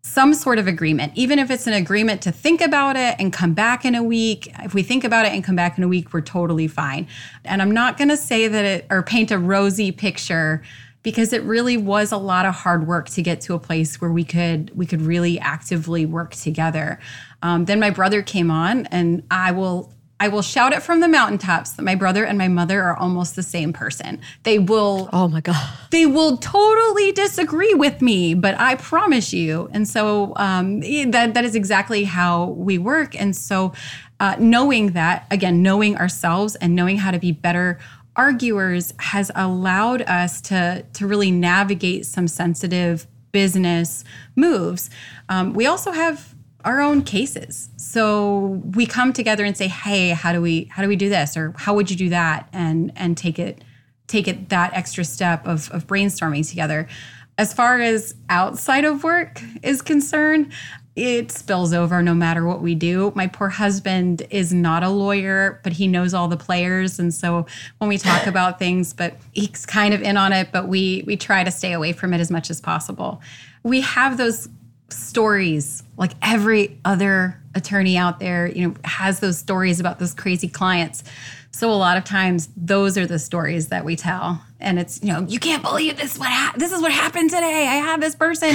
some 0.00 0.32
sort 0.32 0.58
of 0.58 0.66
agreement, 0.66 1.12
even 1.14 1.38
if 1.38 1.50
it's 1.50 1.66
an 1.66 1.74
agreement 1.74 2.22
to 2.22 2.32
think 2.32 2.62
about 2.62 2.96
it 2.96 3.16
and 3.18 3.34
come 3.34 3.52
back 3.52 3.84
in 3.84 3.94
a 3.94 4.02
week. 4.02 4.50
If 4.60 4.72
we 4.72 4.82
think 4.82 5.04
about 5.04 5.26
it 5.26 5.32
and 5.32 5.44
come 5.44 5.56
back 5.56 5.76
in 5.76 5.84
a 5.84 5.88
week, 5.88 6.14
we're 6.14 6.22
totally 6.22 6.68
fine. 6.68 7.06
And 7.44 7.60
I'm 7.60 7.72
not 7.72 7.98
going 7.98 8.08
to 8.08 8.16
say 8.16 8.48
that 8.48 8.64
it 8.64 8.86
or 8.88 9.02
paint 9.02 9.30
a 9.30 9.38
rosy 9.38 9.92
picture 9.92 10.62
because 11.04 11.32
it 11.32 11.42
really 11.44 11.76
was 11.76 12.10
a 12.10 12.16
lot 12.16 12.46
of 12.46 12.54
hard 12.54 12.88
work 12.88 13.08
to 13.10 13.22
get 13.22 13.40
to 13.42 13.54
a 13.54 13.58
place 13.60 14.00
where 14.00 14.10
we 14.10 14.24
could 14.24 14.76
we 14.76 14.86
could 14.86 15.02
really 15.02 15.38
actively 15.38 16.04
work 16.04 16.34
together. 16.34 16.98
Um, 17.42 17.66
then 17.66 17.78
my 17.78 17.90
brother 17.90 18.22
came 18.22 18.50
on, 18.50 18.86
and 18.86 19.22
I 19.30 19.52
will 19.52 19.94
I 20.18 20.28
will 20.28 20.42
shout 20.42 20.72
it 20.72 20.82
from 20.82 21.00
the 21.00 21.08
mountaintops 21.08 21.72
that 21.72 21.82
my 21.82 21.94
brother 21.94 22.24
and 22.24 22.38
my 22.38 22.48
mother 22.48 22.82
are 22.82 22.96
almost 22.96 23.36
the 23.36 23.42
same 23.42 23.72
person. 23.72 24.20
They 24.44 24.58
will 24.58 25.10
Oh 25.12 25.28
my 25.28 25.42
god. 25.42 25.78
They 25.90 26.06
will 26.06 26.38
totally 26.38 27.12
disagree 27.12 27.74
with 27.74 28.00
me, 28.00 28.34
but 28.34 28.58
I 28.58 28.76
promise 28.76 29.32
you. 29.32 29.68
And 29.72 29.86
so 29.86 30.32
um, 30.36 30.80
that 30.80 31.34
that 31.34 31.44
is 31.44 31.54
exactly 31.54 32.04
how 32.04 32.46
we 32.46 32.78
work. 32.78 33.20
And 33.20 33.36
so 33.36 33.74
uh, 34.20 34.36
knowing 34.38 34.92
that 34.92 35.26
again, 35.30 35.62
knowing 35.62 35.96
ourselves 35.98 36.56
and 36.56 36.74
knowing 36.74 36.96
how 36.96 37.10
to 37.10 37.18
be 37.18 37.32
better 37.32 37.78
arguers 38.16 38.92
has 38.98 39.30
allowed 39.34 40.02
us 40.02 40.40
to 40.42 40.84
to 40.94 41.06
really 41.06 41.30
navigate 41.30 42.06
some 42.06 42.28
sensitive 42.28 43.06
business 43.32 44.04
moves. 44.36 44.90
Um, 45.28 45.52
we 45.54 45.66
also 45.66 45.90
have 45.90 46.34
our 46.64 46.80
own 46.80 47.02
cases. 47.02 47.68
So 47.76 48.62
we 48.74 48.86
come 48.86 49.12
together 49.12 49.44
and 49.44 49.56
say, 49.56 49.68
"Hey, 49.68 50.10
how 50.10 50.32
do 50.32 50.40
we 50.40 50.68
how 50.70 50.82
do 50.82 50.88
we 50.88 50.96
do 50.96 51.08
this?" 51.08 51.36
or 51.36 51.52
"How 51.56 51.74
would 51.74 51.90
you 51.90 51.96
do 51.96 52.08
that?" 52.10 52.48
and 52.52 52.92
and 52.96 53.16
take 53.16 53.38
it 53.38 53.62
take 54.06 54.28
it 54.28 54.48
that 54.48 54.72
extra 54.74 55.04
step 55.04 55.46
of 55.46 55.70
of 55.70 55.86
brainstorming 55.86 56.48
together. 56.48 56.88
As 57.36 57.52
far 57.52 57.80
as 57.80 58.14
outside 58.28 58.84
of 58.84 59.02
work 59.02 59.42
is 59.62 59.82
concerned, 59.82 60.52
it 60.96 61.32
spills 61.32 61.72
over 61.72 62.02
no 62.02 62.14
matter 62.14 62.46
what 62.46 62.62
we 62.62 62.74
do. 62.74 63.12
My 63.16 63.26
poor 63.26 63.48
husband 63.48 64.26
is 64.30 64.52
not 64.52 64.84
a 64.84 64.88
lawyer, 64.88 65.60
but 65.64 65.72
he 65.72 65.88
knows 65.88 66.14
all 66.14 66.28
the 66.28 66.36
players 66.36 66.98
and 66.98 67.12
so 67.12 67.46
when 67.78 67.88
we 67.88 67.98
talk 67.98 68.26
about 68.26 68.58
things, 68.60 68.92
but 68.92 69.16
he's 69.32 69.66
kind 69.66 69.92
of 69.92 70.02
in 70.02 70.16
on 70.16 70.32
it, 70.32 70.52
but 70.52 70.68
we 70.68 71.02
we 71.06 71.16
try 71.16 71.42
to 71.42 71.50
stay 71.50 71.72
away 71.72 71.92
from 71.92 72.14
it 72.14 72.20
as 72.20 72.30
much 72.30 72.50
as 72.50 72.60
possible. 72.60 73.20
We 73.62 73.80
have 73.80 74.16
those 74.16 74.48
stories 74.90 75.82
like 75.96 76.12
every 76.22 76.78
other 76.84 77.40
attorney 77.54 77.96
out 77.96 78.20
there 78.20 78.46
you 78.46 78.68
know 78.68 78.74
has 78.84 79.20
those 79.20 79.38
stories 79.38 79.80
about 79.80 79.98
those 79.98 80.14
crazy 80.14 80.48
clients 80.48 81.02
so 81.50 81.70
a 81.70 81.74
lot 81.74 81.96
of 81.96 82.04
times 82.04 82.48
those 82.56 82.98
are 82.98 83.06
the 83.06 83.18
stories 83.18 83.68
that 83.68 83.84
we 83.84 83.96
tell 83.96 84.42
and 84.64 84.78
it's 84.78 85.00
you 85.02 85.12
know 85.12 85.20
you 85.28 85.38
can't 85.38 85.62
believe 85.62 85.96
this 85.96 86.18
what 86.18 86.28
ha- 86.30 86.54
this 86.56 86.72
is 86.72 86.80
what 86.80 86.90
happened 86.90 87.30
today 87.30 87.68
i 87.68 87.74
have 87.74 88.00
this 88.00 88.14
person 88.14 88.50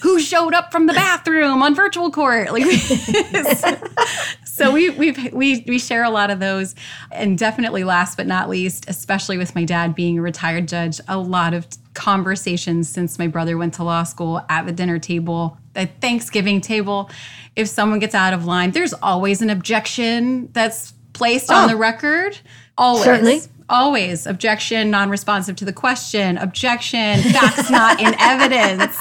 who 0.00 0.20
showed 0.20 0.52
up 0.52 0.70
from 0.72 0.86
the 0.86 0.92
bathroom 0.92 1.62
on 1.62 1.74
virtual 1.74 2.10
court 2.10 2.52
like 2.52 2.64
so 4.44 4.72
we 4.72 4.90
we 4.90 5.12
we 5.32 5.64
we 5.66 5.78
share 5.78 6.04
a 6.04 6.10
lot 6.10 6.30
of 6.30 6.40
those 6.40 6.74
and 7.10 7.38
definitely 7.38 7.84
last 7.84 8.16
but 8.16 8.26
not 8.26 8.48
least 8.48 8.84
especially 8.88 9.38
with 9.38 9.54
my 9.54 9.64
dad 9.64 9.94
being 9.94 10.18
a 10.18 10.22
retired 10.22 10.68
judge 10.68 11.00
a 11.08 11.16
lot 11.16 11.54
of 11.54 11.66
conversations 11.94 12.88
since 12.88 13.18
my 13.18 13.26
brother 13.26 13.56
went 13.56 13.72
to 13.72 13.84
law 13.84 14.02
school 14.02 14.44
at 14.48 14.66
the 14.66 14.72
dinner 14.72 14.98
table 14.98 15.56
the 15.74 15.86
Thanksgiving 15.86 16.60
table, 16.60 17.10
if 17.56 17.68
someone 17.68 17.98
gets 17.98 18.14
out 18.14 18.34
of 18.34 18.44
line, 18.44 18.72
there's 18.72 18.92
always 18.94 19.42
an 19.42 19.50
objection 19.50 20.50
that's 20.52 20.92
placed 21.12 21.50
oh, 21.50 21.54
on 21.54 21.68
the 21.68 21.76
record. 21.76 22.38
Always. 22.76 23.04
Certainly. 23.04 23.40
Always 23.72 24.26
objection, 24.26 24.90
non 24.90 25.08
responsive 25.08 25.56
to 25.56 25.64
the 25.64 25.72
question, 25.72 26.36
objection, 26.36 27.22
facts 27.22 27.70
not 27.70 28.00
in 28.00 28.14
evidence. 28.18 28.96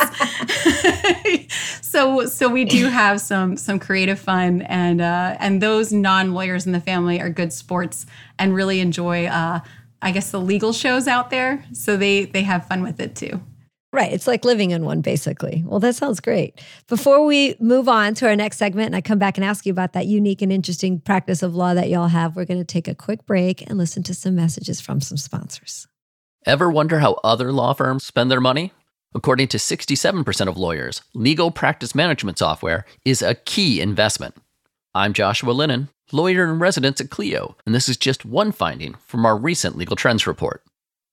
so, 1.82 2.26
so 2.26 2.48
we 2.48 2.64
do 2.64 2.88
have 2.88 3.20
some 3.20 3.58
some 3.58 3.80
creative 3.80 4.18
fun, 4.18 4.62
and 4.62 5.02
uh, 5.02 5.36
and 5.42 5.62
those 5.62 5.92
non 5.92 6.34
lawyers 6.34 6.66
in 6.66 6.72
the 6.72 6.80
family 6.80 7.20
are 7.20 7.30
good 7.30 7.52
sports 7.52 8.06
and 8.40 8.56
really 8.56 8.80
enjoy, 8.80 9.26
uh, 9.26 9.60
I 10.02 10.12
guess, 10.12 10.32
the 10.32 10.40
legal 10.40 10.72
shows 10.72 11.06
out 11.06 11.32
there. 11.32 11.66
So 11.74 11.98
they 11.98 12.24
they 12.24 12.44
have 12.44 12.66
fun 12.66 12.82
with 12.82 13.02
it 13.02 13.14
too. 13.14 13.42
Right. 13.94 14.14
It's 14.14 14.28
like 14.28 14.46
living 14.46 14.72
in 14.72 14.86
one, 14.86 15.02
basically. 15.02 15.64
Well, 15.66 15.82
that 15.82 15.96
sounds 15.96 16.22
great. 16.22 16.62
Before 16.88 17.26
we 17.26 17.56
move 17.60 17.90
on 17.90 18.14
to 18.16 18.28
our 18.28 18.38
next 18.38 18.58
segment, 18.58 18.88
and 18.88 18.96
I 18.96 19.02
come 19.02 19.20
back 19.20 19.38
and 19.38 19.44
ask 19.44 19.66
you 19.66 19.72
about 19.72 19.92
that 19.94 20.06
unique 20.06 20.42
and 20.42 20.52
interesting 20.52 21.02
practice 21.02 21.44
of 21.44 21.56
law 21.56 21.74
that 21.74 21.90
y'all 21.90 22.08
have, 22.08 22.36
we're 22.36 22.46
going 22.46 22.60
to 22.60 22.66
take 22.66 22.88
a 22.88 22.96
quick 22.96 23.26
break 23.26 23.62
and 23.70 23.78
listen 23.78 24.02
to 24.04 24.14
some 24.14 24.36
messages 24.36 24.80
from 24.80 25.02
some 25.02 25.18
sponsors. 25.18 25.88
Ever 26.46 26.72
wonder 26.72 27.00
how 27.00 27.20
other 27.24 27.52
law 27.52 27.74
firms 27.74 28.06
spend 28.06 28.32
their 28.32 28.40
money? 28.40 28.72
According 29.14 29.50
to 29.50 29.58
67% 29.58 30.48
of 30.48 30.58
lawyers, 30.58 31.02
legal 31.14 31.52
practice 31.52 31.94
management 31.94 32.38
software 32.38 32.86
is 33.04 33.22
a 33.22 33.36
key 33.36 33.82
investment. 33.82 34.36
I'm 34.96 35.12
Joshua 35.12 35.52
Lennon, 35.52 35.90
lawyer 36.14 36.46
in 36.46 36.60
residence 36.60 37.02
at 37.02 37.10
Clio, 37.10 37.58
and 37.66 37.76
this 37.76 37.90
is 37.90 37.98
just 37.98 38.26
one 38.26 38.54
finding 38.54 38.96
from 39.06 39.26
our 39.26 39.38
recent 39.38 39.78
legal 39.78 39.98
trends 39.98 40.26
report. 40.26 40.64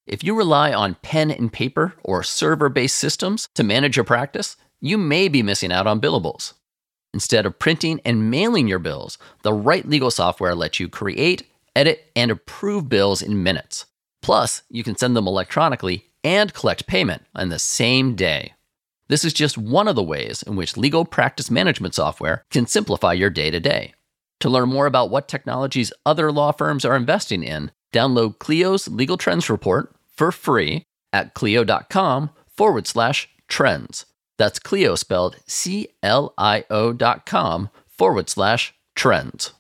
If 0.09 0.25
you 0.25 0.35
rely 0.35 0.73
on 0.73 0.97
pen 1.03 1.31
and 1.31 1.53
paper 1.53 1.93
or 2.03 2.23
server 2.23 2.71
based 2.71 2.97
systems 2.97 3.47
to 3.55 3.63
manage 3.63 3.97
your 3.97 4.07
practice, 4.07 4.57
you 4.81 4.97
may 4.97 5.29
be 5.29 5.43
missing 5.43 5.71
out 5.71 5.87
on 5.87 6.01
billables. 6.01 6.55
Instead 7.13 7.45
of 7.45 7.59
printing 7.59 8.01
and 8.07 8.31
mailing 8.31 8.69
your 8.69 8.79
bills, 8.79 9.19
the 9.43 9.53
right 9.53 9.87
legal 9.87 10.11
software 10.11 10.55
lets 10.55 10.81
you 10.81 10.89
create, 10.89 11.47
edit, 11.77 12.07
and 12.17 12.31
approve 12.31 12.89
bills 12.89 13.21
in 13.21 13.43
minutes. 13.43 13.85
Plus, 14.23 14.63
you 14.71 14.83
can 14.83 14.97
send 14.97 15.15
them 15.15 15.27
electronically 15.27 16.07
and 16.25 16.55
collect 16.55 16.87
payment 16.87 17.27
on 17.35 17.51
the 17.51 17.59
same 17.59 18.15
day. 18.15 18.55
This 19.09 19.27
is 19.27 19.35
just 19.35 19.59
one 19.59 19.89
of 19.89 19.95
the 19.95 20.03
ways 20.03 20.43
in 20.43 20.57
which 20.57 20.79
legal 20.79 21.05
practice 21.05 21.51
management 21.51 21.95
software 21.95 22.45
can 22.51 22.67
simplify 22.67 23.13
your 23.13 23.31
day 23.31 23.51
to 23.51 23.61
day. 23.61 23.93
To 24.41 24.49
learn 24.49 24.71
more 24.71 24.87
about 24.87 25.11
what 25.11 25.29
technologies 25.29 25.93
other 26.07 26.33
law 26.33 26.53
firms 26.53 26.87
are 26.87 26.97
investing 26.97 27.43
in, 27.43 27.73
download 27.93 28.39
Clio's 28.39 28.89
Legal 28.89 29.19
Trends 29.19 29.51
Report 29.51 29.95
for 30.19 30.33
free 30.33 30.83
at 31.13 31.33
clio.com 31.33 32.31
forward 32.55 32.87
slash 32.87 33.29
trends. 33.49 34.05
That's 34.37 34.59
Clio 34.59 34.95
spelled 34.95 35.37
C 35.47 35.89
L 36.03 36.35
I 36.37 36.65
O 36.69 36.93
dot 36.93 37.25
com 37.25 37.71
forward 37.87 38.29
slash 38.29 38.75
trends. 38.95 39.53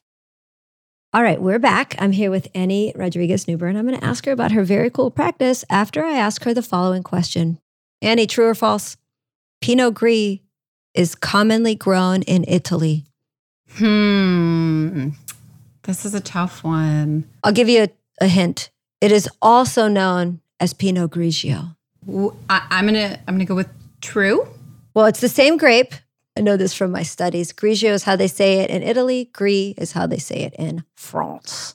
All 1.15 1.23
right, 1.23 1.41
we're 1.41 1.59
back. 1.59 1.97
I'm 1.99 2.12
here 2.12 2.31
with 2.31 2.49
Annie 2.55 2.93
Rodriguez 2.95 3.49
Newburn. 3.49 3.77
I'm 3.77 3.87
going 3.87 3.99
to 3.99 4.05
ask 4.05 4.27
her 4.27 4.33
about 4.33 4.53
her 4.53 4.62
very 4.62 4.91
cool 4.91 5.11
practice 5.11 5.65
after 5.71 6.05
I 6.05 6.12
ask 6.12 6.45
her 6.45 6.53
the 6.53 6.62
following 6.62 7.03
question 7.03 7.59
Annie, 8.03 8.27
true 8.27 8.47
or 8.47 8.55
false? 8.55 8.97
Pinot 9.61 9.95
Gris 9.95 10.38
is 10.95 11.15
commonly 11.15 11.75
grown 11.75 12.23
in 12.23 12.45
Italy. 12.47 13.05
Hmm. 13.73 15.11
This 15.83 16.05
is 16.05 16.15
a 16.15 16.21
tough 16.21 16.62
one. 16.62 17.25
I'll 17.43 17.53
give 17.53 17.69
you 17.69 17.85
a, 17.85 17.88
a 18.21 18.29
hint. 18.29 18.71
It 19.00 19.11
is 19.11 19.29
also 19.41 19.88
known 19.88 20.41
as 20.61 20.73
Pinot 20.73 21.11
Grigio? 21.11 21.77
I, 22.49 22.67
I'm 22.71 22.87
gonna 22.87 23.19
I'm 23.27 23.35
gonna 23.35 23.45
go 23.45 23.55
with 23.55 23.69
true. 24.00 24.49
Well, 24.95 25.07
it's 25.07 25.21
the 25.21 25.29
same 25.29 25.57
grape. 25.57 25.95
I 26.37 26.41
know 26.41 26.57
this 26.57 26.75
from 26.75 26.93
my 26.93 27.03
studies. 27.03 27.53
Grigio 27.53 27.91
is 27.91 28.05
how 28.05 28.17
they 28.17 28.29
say 28.29 28.61
it 28.61 28.71
in 28.71 28.83
Italy. 28.83 29.29
Gris 29.33 29.75
is 29.77 29.93
how 29.93 30.07
they 30.07 30.19
say 30.19 30.43
it 30.43 30.55
in 30.59 30.85
France. 30.95 31.75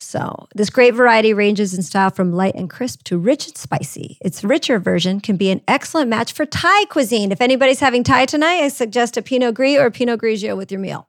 So, 0.00 0.48
this 0.54 0.68
grape 0.68 0.94
variety 0.94 1.32
ranges 1.32 1.74
in 1.74 1.82
style 1.82 2.10
from 2.10 2.32
light 2.32 2.54
and 2.54 2.68
crisp 2.68 3.04
to 3.04 3.18
rich 3.18 3.46
and 3.46 3.56
spicy. 3.56 4.18
Its 4.20 4.44
richer 4.44 4.78
version 4.78 5.18
can 5.20 5.36
be 5.36 5.50
an 5.50 5.62
excellent 5.66 6.10
match 6.10 6.32
for 6.32 6.44
Thai 6.44 6.84
cuisine. 6.86 7.32
If 7.32 7.40
anybody's 7.40 7.80
having 7.80 8.04
Thai 8.04 8.26
tonight, 8.26 8.60
I 8.60 8.68
suggest 8.68 9.16
a 9.16 9.22
Pinot 9.22 9.54
Gris 9.54 9.78
or 9.78 9.86
a 9.86 9.90
Pinot 9.90 10.20
Grigio 10.20 10.56
with 10.56 10.70
your 10.70 10.80
meal. 10.80 11.08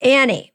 Annie, 0.00 0.52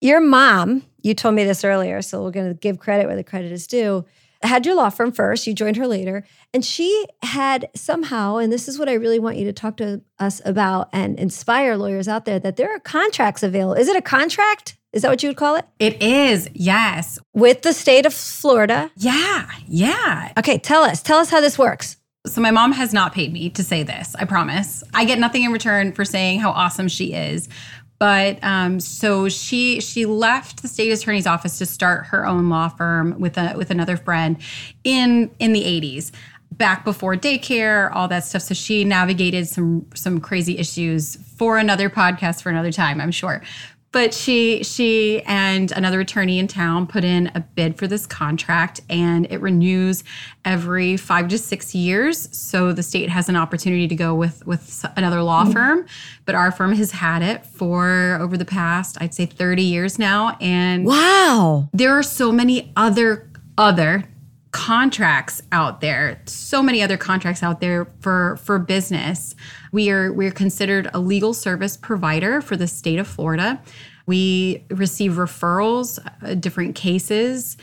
your 0.00 0.20
mom, 0.20 0.84
you 1.02 1.14
told 1.14 1.34
me 1.34 1.44
this 1.44 1.64
earlier, 1.64 2.00
so 2.00 2.22
we're 2.22 2.30
going 2.30 2.48
to 2.48 2.54
give 2.54 2.78
credit 2.78 3.06
where 3.06 3.16
the 3.16 3.24
credit 3.24 3.52
is 3.52 3.66
due 3.66 4.04
had 4.42 4.66
your 4.66 4.74
law 4.74 4.90
firm 4.90 5.12
first, 5.12 5.46
you 5.46 5.54
joined 5.54 5.76
her 5.76 5.86
later, 5.86 6.24
and 6.54 6.64
she 6.64 7.06
had 7.22 7.68
somehow, 7.74 8.36
and 8.36 8.52
this 8.52 8.68
is 8.68 8.78
what 8.78 8.88
I 8.88 8.94
really 8.94 9.18
want 9.18 9.36
you 9.36 9.44
to 9.46 9.52
talk 9.52 9.76
to 9.78 10.02
us 10.18 10.40
about 10.44 10.88
and 10.92 11.18
inspire 11.18 11.76
lawyers 11.76 12.08
out 12.08 12.24
there 12.24 12.38
that 12.38 12.56
there 12.56 12.74
are 12.74 12.78
contracts 12.78 13.42
available. 13.42 13.74
Is 13.74 13.88
it 13.88 13.96
a 13.96 14.02
contract? 14.02 14.76
Is 14.92 15.02
that 15.02 15.10
what 15.10 15.22
you 15.22 15.28
would 15.28 15.36
call 15.36 15.56
it? 15.56 15.66
It 15.78 16.00
is, 16.02 16.48
yes. 16.54 17.18
With 17.34 17.62
the 17.62 17.72
state 17.72 18.06
of 18.06 18.14
Florida? 18.14 18.90
Yeah, 18.96 19.46
yeah. 19.66 20.32
Okay, 20.38 20.58
tell 20.58 20.82
us. 20.82 21.02
Tell 21.02 21.18
us 21.18 21.30
how 21.30 21.40
this 21.40 21.58
works. 21.58 21.96
So, 22.26 22.40
my 22.40 22.50
mom 22.50 22.72
has 22.72 22.92
not 22.92 23.12
paid 23.14 23.32
me 23.32 23.48
to 23.50 23.62
say 23.62 23.82
this, 23.82 24.14
I 24.16 24.24
promise. 24.24 24.82
I 24.92 25.04
get 25.04 25.18
nothing 25.18 25.44
in 25.44 25.52
return 25.52 25.92
for 25.92 26.04
saying 26.04 26.40
how 26.40 26.50
awesome 26.50 26.88
she 26.88 27.12
is. 27.12 27.48
But 27.98 28.42
um, 28.44 28.80
so 28.80 29.28
she 29.28 29.80
she 29.80 30.06
left 30.06 30.62
the 30.62 30.68
state 30.68 30.90
attorney's 30.92 31.26
office 31.26 31.58
to 31.58 31.66
start 31.66 32.06
her 32.06 32.26
own 32.26 32.48
law 32.48 32.68
firm 32.68 33.18
with 33.18 33.36
a 33.36 33.54
with 33.56 33.70
another 33.70 33.96
friend 33.96 34.36
in 34.84 35.30
in 35.38 35.52
the 35.52 35.62
80s. 35.64 36.12
back 36.52 36.84
before 36.84 37.14
daycare, 37.16 37.90
all 37.94 38.08
that 38.08 38.24
stuff. 38.24 38.42
So 38.42 38.54
she 38.54 38.84
navigated 38.84 39.48
some 39.48 39.86
some 39.94 40.20
crazy 40.20 40.58
issues 40.58 41.16
for 41.36 41.58
another 41.58 41.90
podcast 41.90 42.42
for 42.42 42.50
another 42.50 42.72
time, 42.72 43.00
I'm 43.00 43.10
sure. 43.12 43.42
But 43.90 44.12
she 44.12 44.62
she 44.64 45.22
and 45.22 45.72
another 45.72 46.00
attorney 46.00 46.38
in 46.38 46.46
town 46.46 46.86
put 46.86 47.04
in 47.04 47.32
a 47.34 47.40
bid 47.40 47.78
for 47.78 47.86
this 47.86 48.06
contract 48.06 48.82
and 48.90 49.26
it 49.30 49.40
renews 49.40 50.04
every 50.44 50.98
5 50.98 51.28
to 51.28 51.38
6 51.38 51.74
years. 51.74 52.28
So 52.36 52.72
the 52.72 52.82
state 52.82 53.08
has 53.08 53.30
an 53.30 53.36
opportunity 53.36 53.88
to 53.88 53.94
go 53.94 54.14
with 54.14 54.46
with 54.46 54.84
another 54.96 55.22
law 55.22 55.44
mm-hmm. 55.44 55.52
firm, 55.52 55.86
but 56.26 56.34
our 56.34 56.52
firm 56.52 56.74
has 56.74 56.90
had 56.90 57.22
it 57.22 57.46
for 57.46 58.18
over 58.20 58.36
the 58.36 58.44
past 58.44 58.98
I'd 59.00 59.14
say 59.14 59.24
30 59.24 59.62
years 59.62 59.98
now 59.98 60.36
and 60.40 60.84
Wow. 60.84 61.70
There 61.72 61.96
are 61.96 62.02
so 62.02 62.30
many 62.30 62.72
other 62.76 63.30
other 63.56 64.04
contracts 64.50 65.42
out 65.52 65.80
there 65.80 66.22
so 66.24 66.62
many 66.62 66.82
other 66.82 66.96
contracts 66.96 67.42
out 67.42 67.60
there 67.60 67.86
for 68.00 68.36
for 68.38 68.58
business 68.58 69.34
we 69.72 69.90
are 69.90 70.12
we're 70.12 70.30
considered 70.30 70.90
a 70.94 71.00
legal 71.00 71.34
service 71.34 71.76
provider 71.76 72.40
for 72.40 72.56
the 72.56 72.66
state 72.66 72.98
of 72.98 73.06
florida. 73.06 73.60
We 74.06 74.64
receive 74.70 75.12
referrals 75.12 75.98
uh, 76.22 76.34
different 76.34 76.74
cases 76.74 77.56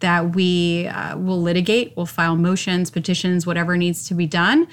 that 0.00 0.34
we 0.34 0.86
uh, 0.88 1.16
will 1.18 1.40
litigate 1.40 1.96
we'll 1.96 2.06
file 2.06 2.36
motions 2.36 2.90
petitions 2.90 3.46
whatever 3.46 3.76
needs 3.76 4.08
to 4.08 4.14
be 4.14 4.26
done 4.26 4.66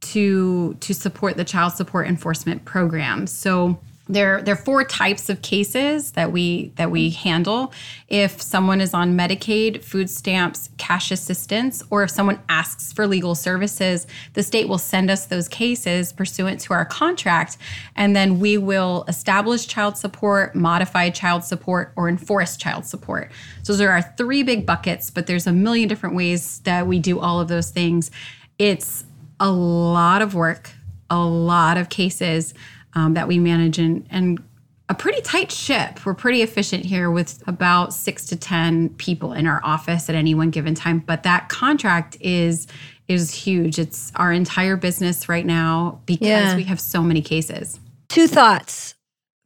to 0.00 0.74
to 0.74 0.94
support 0.94 1.36
the 1.36 1.44
child 1.44 1.72
support 1.72 2.06
enforcement 2.06 2.64
program. 2.64 3.26
So 3.26 3.80
there, 4.08 4.40
there 4.40 4.54
are 4.54 4.56
four 4.56 4.84
types 4.84 5.28
of 5.28 5.42
cases 5.42 6.12
that 6.12 6.30
we 6.30 6.72
that 6.76 6.90
we 6.92 7.10
handle. 7.10 7.72
If 8.08 8.40
someone 8.40 8.80
is 8.80 8.94
on 8.94 9.16
Medicaid, 9.16 9.82
food 9.82 10.08
stamps, 10.08 10.70
cash 10.78 11.10
assistance, 11.10 11.82
or 11.90 12.04
if 12.04 12.10
someone 12.10 12.40
asks 12.48 12.92
for 12.92 13.08
legal 13.08 13.34
services, 13.34 14.06
the 14.34 14.44
state 14.44 14.68
will 14.68 14.78
send 14.78 15.10
us 15.10 15.26
those 15.26 15.48
cases 15.48 16.12
pursuant 16.12 16.60
to 16.60 16.72
our 16.72 16.84
contract, 16.84 17.56
and 17.96 18.14
then 18.14 18.38
we 18.38 18.58
will 18.58 19.04
establish 19.08 19.66
child 19.66 19.96
support, 19.96 20.54
modify 20.54 21.10
child 21.10 21.42
support, 21.42 21.92
or 21.96 22.08
enforce 22.08 22.56
child 22.56 22.86
support. 22.86 23.32
So 23.64 23.74
there 23.74 23.90
are 23.90 24.02
three 24.02 24.44
big 24.44 24.66
buckets, 24.66 25.10
but 25.10 25.26
there's 25.26 25.48
a 25.48 25.52
million 25.52 25.88
different 25.88 26.14
ways 26.14 26.60
that 26.60 26.86
we 26.86 27.00
do 27.00 27.18
all 27.18 27.40
of 27.40 27.48
those 27.48 27.70
things. 27.70 28.12
It's 28.56 29.04
a 29.40 29.50
lot 29.50 30.22
of 30.22 30.34
work, 30.34 30.70
a 31.10 31.18
lot 31.18 31.76
of 31.76 31.88
cases 31.88 32.54
um, 32.96 33.14
that 33.14 33.28
we 33.28 33.38
manage 33.38 33.78
and, 33.78 34.04
and 34.10 34.42
a 34.88 34.94
pretty 34.94 35.20
tight 35.20 35.52
ship. 35.52 36.04
We're 36.04 36.14
pretty 36.14 36.42
efficient 36.42 36.84
here 36.84 37.10
with 37.10 37.42
about 37.46 37.92
six 37.92 38.26
to 38.26 38.36
10 38.36 38.90
people 38.90 39.32
in 39.32 39.46
our 39.46 39.60
office 39.62 40.08
at 40.08 40.14
any 40.14 40.34
one 40.34 40.50
given 40.50 40.74
time. 40.74 41.00
But 41.00 41.22
that 41.22 41.48
contract 41.48 42.16
is 42.20 42.66
is 43.06 43.32
huge. 43.32 43.78
It's 43.78 44.10
our 44.16 44.32
entire 44.32 44.76
business 44.76 45.28
right 45.28 45.46
now 45.46 46.00
because 46.06 46.26
yeah. 46.26 46.56
we 46.56 46.64
have 46.64 46.80
so 46.80 47.02
many 47.02 47.22
cases. 47.22 47.78
Two 48.08 48.26
thoughts. 48.26 48.96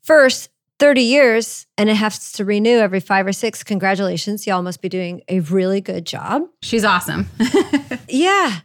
First, 0.03 0.49
30 0.79 1.03
years 1.03 1.67
and 1.77 1.91
it 1.91 1.97
has 1.97 2.33
to 2.33 2.45
renew 2.47 2.79
every 2.79 3.01
five 3.01 3.27
or 3.27 3.35
six. 3.35 3.63
Congratulations. 3.63 4.47
Y'all 4.47 4.63
must 4.63 4.81
be 4.81 4.89
doing 4.89 5.21
a 5.29 5.41
really 5.41 5.83
good 5.83 6.07
job. 6.07 6.43
She's 6.63 6.85
awesome. 6.85 7.29
yeah. 8.09 8.61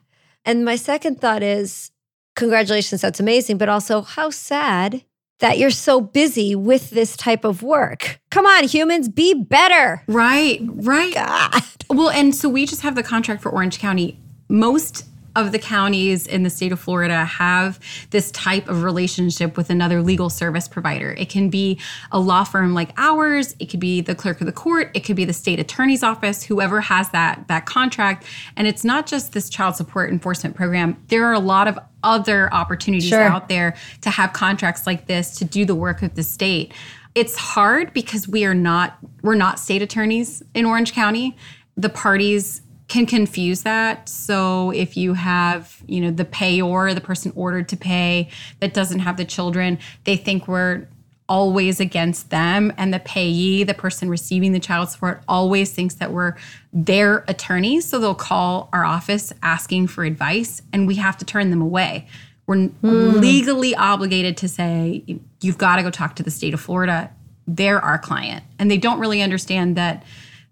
And 0.45 0.63
my 0.63 0.77
second 0.77 1.19
thought 1.19 1.43
is 1.43 1.91
congratulations, 2.35 3.01
that's 3.01 3.19
amazing. 3.19 3.57
But 3.57 3.69
also, 3.69 4.01
how 4.01 4.29
sad 4.29 5.03
that 5.39 5.57
you're 5.57 5.69
so 5.69 5.99
busy 5.99 6.55
with 6.55 6.91
this 6.91 7.17
type 7.17 7.43
of 7.43 7.61
work. 7.61 8.19
Come 8.29 8.45
on, 8.45 8.63
humans, 8.65 9.09
be 9.09 9.33
better. 9.33 10.03
Right, 10.07 10.61
right. 10.63 11.13
God. 11.13 11.61
Well, 11.89 12.09
and 12.09 12.33
so 12.33 12.49
we 12.49 12.65
just 12.65 12.81
have 12.81 12.95
the 12.95 13.03
contract 13.03 13.41
for 13.41 13.49
Orange 13.49 13.79
County. 13.79 14.19
Most 14.47 15.05
of 15.35 15.51
the 15.51 15.59
counties 15.59 16.25
in 16.27 16.43
the 16.43 16.49
state 16.49 16.71
of 16.71 16.79
Florida 16.79 17.25
have 17.25 17.79
this 18.11 18.31
type 18.31 18.69
of 18.69 18.83
relationship 18.83 19.57
with 19.57 19.69
another 19.69 20.01
legal 20.01 20.29
service 20.29 20.67
provider. 20.67 21.11
It 21.11 21.29
can 21.29 21.49
be 21.49 21.79
a 22.11 22.19
law 22.19 22.43
firm 22.43 22.73
like 22.73 22.91
ours, 22.97 23.55
it 23.59 23.65
could 23.65 23.79
be 23.79 24.01
the 24.01 24.15
clerk 24.15 24.39
of 24.39 24.47
the 24.47 24.53
court, 24.53 24.91
it 24.93 25.01
could 25.01 25.15
be 25.15 25.25
the 25.25 25.33
state 25.33 25.59
attorney's 25.59 26.03
office, 26.03 26.43
whoever 26.43 26.81
has 26.81 27.09
that 27.09 27.47
that 27.49 27.65
contract. 27.65 28.25
And 28.55 28.67
it's 28.67 28.83
not 28.83 29.07
just 29.07 29.33
this 29.33 29.49
child 29.49 29.75
support 29.75 30.09
enforcement 30.09 30.55
program. 30.55 31.03
There 31.09 31.25
are 31.25 31.33
a 31.33 31.39
lot 31.39 31.67
of 31.67 31.77
other 32.05 32.53
opportunities 32.53 33.09
sure. 33.09 33.21
out 33.21 33.49
there 33.49 33.75
to 34.01 34.09
have 34.09 34.31
contracts 34.31 34.87
like 34.87 35.07
this 35.07 35.35
to 35.37 35.45
do 35.45 35.65
the 35.65 35.75
work 35.75 36.01
of 36.01 36.15
the 36.15 36.23
state. 36.23 36.73
It's 37.15 37.35
hard 37.35 37.91
because 37.93 38.27
we 38.27 38.45
are 38.45 38.53
not 38.53 38.97
we're 39.23 39.35
not 39.35 39.59
state 39.59 39.81
attorneys 39.81 40.43
in 40.53 40.65
Orange 40.65 40.93
County. 40.93 41.35
The 41.75 41.89
parties 41.89 42.61
can 42.87 43.05
confuse 43.05 43.63
that. 43.63 44.07
So 44.07 44.71
if 44.71 44.95
you 44.95 45.13
have, 45.13 45.81
you 45.87 46.01
know, 46.01 46.11
the 46.11 46.25
payor, 46.25 46.93
the 46.93 47.01
person 47.01 47.33
ordered 47.35 47.67
to 47.69 47.77
pay 47.77 48.29
that 48.59 48.73
doesn't 48.73 48.99
have 48.99 49.17
the 49.17 49.25
children, 49.25 49.79
they 50.03 50.15
think 50.15 50.47
we're 50.47 50.87
always 51.27 51.79
against 51.79 52.29
them 52.29 52.71
and 52.77 52.93
the 52.93 52.99
payee, 52.99 53.63
the 53.63 53.73
person 53.73 54.09
receiving 54.09 54.51
the 54.51 54.59
child 54.59 54.89
support 54.89 55.23
always 55.27 55.71
thinks 55.71 55.95
that 55.95 56.11
we're 56.11 56.35
their 56.71 57.23
attorneys, 57.27 57.85
so 57.85 57.99
they'll 57.99 58.13
call 58.13 58.69
our 58.71 58.85
office 58.85 59.33
asking 59.41 59.87
for 59.87 60.03
advice 60.03 60.61
and 60.71 60.87
we 60.87 60.95
have 60.95 61.17
to 61.17 61.25
turn 61.25 61.49
them 61.49 61.61
away. 61.61 62.07
We're 62.47 62.67
mm. 62.67 63.19
legally 63.19 63.73
obligated 63.75 64.37
to 64.37 64.47
say 64.47 65.03
you've 65.41 65.57
got 65.57 65.77
to 65.77 65.83
go 65.83 65.89
talk 65.89 66.15
to 66.17 66.23
the 66.23 66.29
state 66.29 66.53
of 66.53 66.61
Florida. 66.61 67.11
They're 67.47 67.79
our 67.79 67.97
client 67.97 68.43
and 68.59 68.69
they 68.69 68.77
don't 68.77 68.99
really 68.99 69.21
understand 69.21 69.75
that 69.77 70.03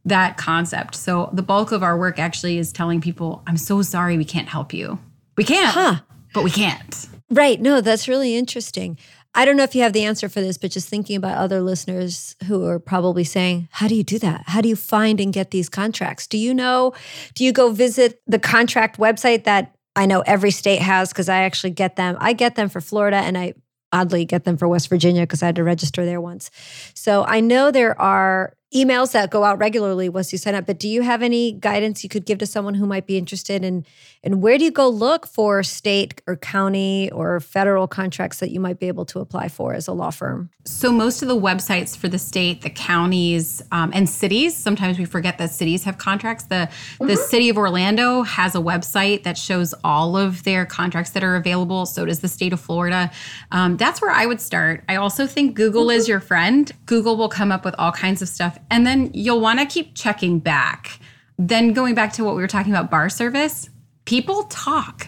that 0.06 0.38
concept. 0.38 0.96
So 0.96 1.30
the 1.32 1.44
bulk 1.44 1.72
of 1.72 1.84
our 1.84 1.98
work 1.98 2.20
actually 2.20 2.58
is 2.58 2.74
telling 2.74 3.00
people, 3.00 3.42
I'm 3.48 3.58
so 3.58 3.82
sorry 3.82 4.18
we 4.18 4.26
can't 4.26 4.50
help 4.50 4.74
you. 4.74 5.00
We 5.38 5.44
can't, 5.44 5.74
huh. 5.74 6.00
but 6.34 6.44
we 6.44 6.52
can't. 6.52 7.08
Right. 7.30 7.60
No, 7.60 7.82
that's 7.82 8.08
really 8.08 8.36
interesting. 8.36 8.98
I 9.36 9.46
don't 9.46 9.58
know 9.58 9.64
if 9.64 9.74
you 9.74 9.82
have 9.82 9.94
the 9.94 10.04
answer 10.04 10.30
for 10.30 10.42
this, 10.42 10.58
but 10.58 10.72
just 10.72 10.88
thinking 10.88 11.16
about 11.16 11.38
other 11.38 11.62
listeners 11.62 12.36
who 12.48 12.66
are 12.66 12.80
probably 12.80 13.24
saying, 13.24 13.68
How 13.72 13.88
do 13.88 13.96
you 13.96 14.04
do 14.04 14.20
that? 14.20 14.44
How 14.48 14.62
do 14.62 14.70
you 14.70 14.76
find 14.76 15.20
and 15.20 15.34
get 15.34 15.52
these 15.52 15.70
contracts? 15.70 16.28
Do 16.28 16.38
you 16.38 16.54
know? 16.54 16.94
Do 17.34 17.44
you 17.44 17.52
go 17.52 17.72
visit 17.72 18.22
the 18.28 18.40
contract 18.40 18.98
website 19.00 19.46
that 19.46 19.76
I 19.96 20.06
know 20.06 20.22
every 20.22 20.52
state 20.52 20.82
has? 20.82 21.10
Because 21.10 21.30
I 21.30 21.44
actually 21.44 21.72
get 21.72 21.96
them. 21.96 22.18
I 22.20 22.34
get 22.34 22.56
them 22.56 22.70
for 22.70 22.82
Florida 22.82 23.18
and 23.18 23.38
I 23.38 23.54
oddly 23.92 24.26
get 24.26 24.44
them 24.44 24.58
for 24.58 24.68
West 24.68 24.90
Virginia 24.90 25.22
because 25.22 25.44
I 25.44 25.48
had 25.48 25.56
to 25.56 25.64
register 25.64 26.06
there 26.06 26.20
once. 26.20 26.50
So 26.94 27.24
I 27.24 27.40
know 27.40 27.72
there 27.72 28.00
are 28.02 28.54
emails 28.74 29.12
that 29.14 29.30
go 29.30 29.44
out 29.44 29.58
regularly 29.60 30.10
once 30.10 30.32
you 30.32 30.38
sign 30.38 30.56
up. 30.56 30.66
But 30.66 30.80
do 30.80 30.90
you 30.90 31.02
have 31.02 31.22
any 31.22 31.52
guidance 31.52 32.04
you 32.04 32.10
could 32.10 32.26
give 32.26 32.40
to 32.40 32.46
someone 32.46 32.74
who 32.74 32.86
might 32.86 33.06
be 33.06 33.18
interested 33.18 33.64
in 33.64 33.86
and 34.26 34.42
where 34.42 34.58
do 34.58 34.64
you 34.64 34.72
go 34.72 34.88
look 34.88 35.28
for 35.28 35.64
state 35.64 36.22
or 36.28 36.38
county 36.38 37.12
or 37.12 37.42
federal 37.42 37.88
contracts 37.88 38.40
that 38.40 38.52
you 38.52 38.60
might 38.60 38.80
be 38.80 38.88
able 38.88 39.04
to 39.08 39.20
apply 39.20 39.50
for 39.50 39.74
as 39.74 39.88
a 39.90 39.92
law 39.92 40.12
firm? 40.12 40.50
So 40.64 40.94
most 40.94 41.22
of 41.22 41.28
the 41.28 41.36
websites 41.36 41.98
for 41.98 42.08
the 42.08 42.18
state, 42.18 42.62
the 42.62 42.70
counties, 42.70 43.62
um, 43.74 43.92
and 43.94 44.08
cities. 44.08 44.56
Sometimes 44.56 44.98
we 44.98 45.04
forget 45.04 45.38
that 45.40 45.52
cities 45.52 45.84
have 45.84 45.98
contracts. 45.98 46.46
The 46.46 46.56
mm-hmm. 46.56 47.08
the 47.08 47.18
city 47.18 47.50
of 47.50 47.58
Orlando 47.58 48.22
has 48.22 48.56
a 48.56 48.60
website 48.60 49.24
that 49.24 49.38
shows 49.38 49.74
all 49.84 50.16
of 50.16 50.44
their 50.44 50.66
contracts 50.66 51.12
that 51.12 51.24
are 51.24 51.36
available. 51.36 51.86
So 51.86 52.06
does 52.06 52.22
the 52.22 52.30
state 52.30 52.54
of 52.54 52.62
Florida. 52.62 53.12
Um, 53.52 53.76
that's 53.76 54.02
where 54.02 54.12
I 54.12 54.26
would 54.26 54.40
start. 54.40 54.86
I 54.88 54.96
also 54.96 55.28
think 55.28 55.54
Google 55.54 55.88
mm-hmm. 55.88 55.98
is 55.98 56.08
your 56.08 56.22
friend. 56.22 56.72
Google 56.86 57.18
will 57.18 57.30
come 57.30 57.52
up 57.52 57.66
with 57.66 57.76
all 57.78 57.92
kinds 57.92 58.22
of 58.22 58.30
stuff 58.30 58.58
and 58.70 58.86
then 58.86 59.12
you'll 59.14 59.40
want 59.40 59.60
to 59.60 59.66
keep 59.66 59.96
checking 59.96 60.40
back. 60.40 61.00
Then 61.38 61.74
going 61.74 61.96
back 61.96 62.14
to 62.14 62.24
what 62.24 62.36
we 62.36 62.42
were 62.42 62.48
talking 62.48 62.72
about 62.72 62.92
bar 62.92 63.10
service, 63.10 63.70
people 64.06 64.44
talk. 64.44 65.08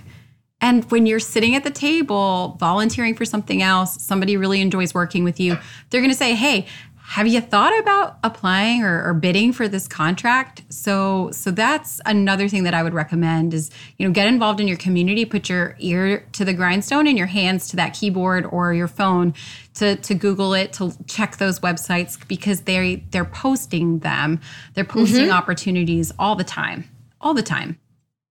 And 0.62 0.89
when 0.89 1.06
you're 1.06 1.20
sitting 1.20 1.56
at 1.56 1.63
the 1.63 1.72
table 1.72 2.58
volunteering 2.60 3.15
for 3.15 3.26
something 3.26 3.62
else, 3.62 4.02
somebody 4.02 4.38
really 4.38 4.62
enjoys 4.62 4.94
working 4.94 5.24
with 5.24 5.39
you, 5.39 5.58
they're 5.89 6.02
going 6.02 6.12
to 6.12 6.18
say, 6.18 6.34
"Hey, 6.34 6.65
have 7.08 7.28
you 7.28 7.39
thought 7.39 7.78
about 7.80 8.18
applying 8.24 8.84
or, 8.84 9.08
or, 9.08 9.13
bidding 9.13 9.54
for 9.54 9.68
this 9.68 9.88
contract? 9.88 10.63
So 10.70 11.30
so 11.32 11.52
that's 11.52 12.02
another 12.06 12.50
thing 12.50 12.63
that 12.63 12.74
i 12.74 12.82
would 12.82 12.94
recommend 12.94 13.54
is 13.54 13.70
you 13.98 14.08
know 14.08 14.12
get 14.12 14.28
involved 14.28 14.60
in 14.60 14.68
your 14.68 14.78
community 14.78 15.24
put 15.24 15.48
your 15.48 15.76
ear 15.80 16.26
to 16.34 16.44
the 16.44 16.54
grindstone 16.54 17.08
and 17.08 17.18
your 17.18 17.28
hands 17.28 17.68
to 17.70 17.76
that 17.76 17.94
keyboard 17.94 18.46
or 18.48 18.74
your 18.74 18.88
phone 18.88 19.34
to 19.76 19.96
to 19.98 20.15
google 20.15 20.54
it 20.54 20.74
to 20.74 20.94
check 21.06 21.38
those 21.38 21.60
websites 21.60 22.18
because 22.28 22.62
they 22.62 23.04
they're 23.12 23.24
posting 23.24 24.00
them. 24.00 24.41
They're 24.74 24.84
posting 24.84 25.26
mm-hmm. 25.26 25.38
opportunities 25.38 26.12
all 26.18 26.36
the 26.36 26.44
time 26.44 26.89
all 27.22 27.34
the 27.34 27.44
time 27.44 27.80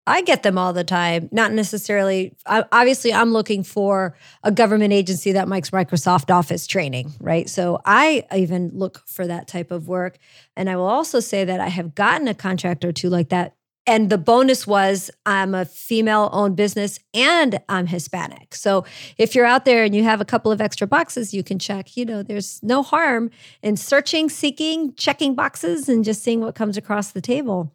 I 0.06 0.22
get 0.22 0.42
them 0.42 0.58
all 0.58 0.72
the 0.72 0.84
time. 0.84 1.28
Not 1.30 1.52
necessarily. 1.52 2.34
Obviously, 2.46 3.12
I'm 3.12 3.32
looking 3.32 3.62
for 3.62 4.16
a 4.42 4.50
government 4.50 4.92
agency 4.92 5.32
that 5.32 5.48
makes 5.48 5.70
Microsoft 5.70 6.34
Office 6.34 6.66
training, 6.66 7.12
right? 7.20 7.48
So 7.48 7.80
I 7.84 8.24
even 8.34 8.70
look 8.74 9.02
for 9.06 9.26
that 9.26 9.46
type 9.46 9.70
of 9.70 9.86
work. 9.86 10.18
And 10.56 10.68
I 10.68 10.76
will 10.76 10.86
also 10.86 11.20
say 11.20 11.44
that 11.44 11.60
I 11.60 11.68
have 11.68 11.94
gotten 11.94 12.26
a 12.26 12.34
contract 12.34 12.84
or 12.84 12.92
two 12.92 13.10
like 13.10 13.28
that. 13.28 13.54
And 13.84 14.10
the 14.10 14.18
bonus 14.18 14.64
was 14.64 15.10
I'm 15.26 15.54
a 15.56 15.64
female 15.64 16.30
owned 16.32 16.56
business 16.56 17.00
and 17.14 17.60
I'm 17.68 17.88
Hispanic. 17.88 18.54
So 18.54 18.84
if 19.18 19.34
you're 19.34 19.44
out 19.44 19.64
there 19.64 19.82
and 19.82 19.92
you 19.92 20.04
have 20.04 20.20
a 20.20 20.24
couple 20.24 20.52
of 20.52 20.60
extra 20.60 20.86
boxes 20.86 21.34
you 21.34 21.42
can 21.42 21.58
check, 21.58 21.96
you 21.96 22.04
know, 22.04 22.22
there's 22.22 22.62
no 22.62 22.84
harm 22.84 23.30
in 23.60 23.76
searching, 23.76 24.28
seeking, 24.28 24.94
checking 24.94 25.34
boxes 25.34 25.88
and 25.88 26.04
just 26.04 26.22
seeing 26.22 26.40
what 26.40 26.54
comes 26.54 26.76
across 26.76 27.10
the 27.10 27.20
table. 27.20 27.72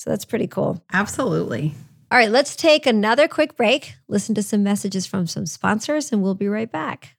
So 0.00 0.08
that's 0.08 0.24
pretty 0.24 0.46
cool. 0.46 0.82
Absolutely. 0.94 1.74
All 2.10 2.18
right, 2.18 2.30
let's 2.30 2.56
take 2.56 2.86
another 2.86 3.28
quick 3.28 3.54
break, 3.54 3.96
listen 4.08 4.34
to 4.34 4.42
some 4.42 4.62
messages 4.62 5.06
from 5.06 5.26
some 5.26 5.44
sponsors, 5.44 6.10
and 6.10 6.22
we'll 6.22 6.34
be 6.34 6.48
right 6.48 6.72
back. 6.72 7.18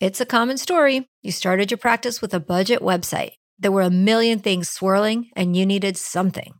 It's 0.00 0.20
a 0.20 0.26
common 0.26 0.58
story. 0.58 1.06
You 1.22 1.30
started 1.30 1.70
your 1.70 1.78
practice 1.78 2.20
with 2.20 2.34
a 2.34 2.40
budget 2.40 2.80
website. 2.80 3.34
There 3.60 3.70
were 3.70 3.82
a 3.82 3.90
million 3.90 4.40
things 4.40 4.68
swirling, 4.68 5.30
and 5.36 5.56
you 5.56 5.64
needed 5.64 5.96
something. 5.96 6.54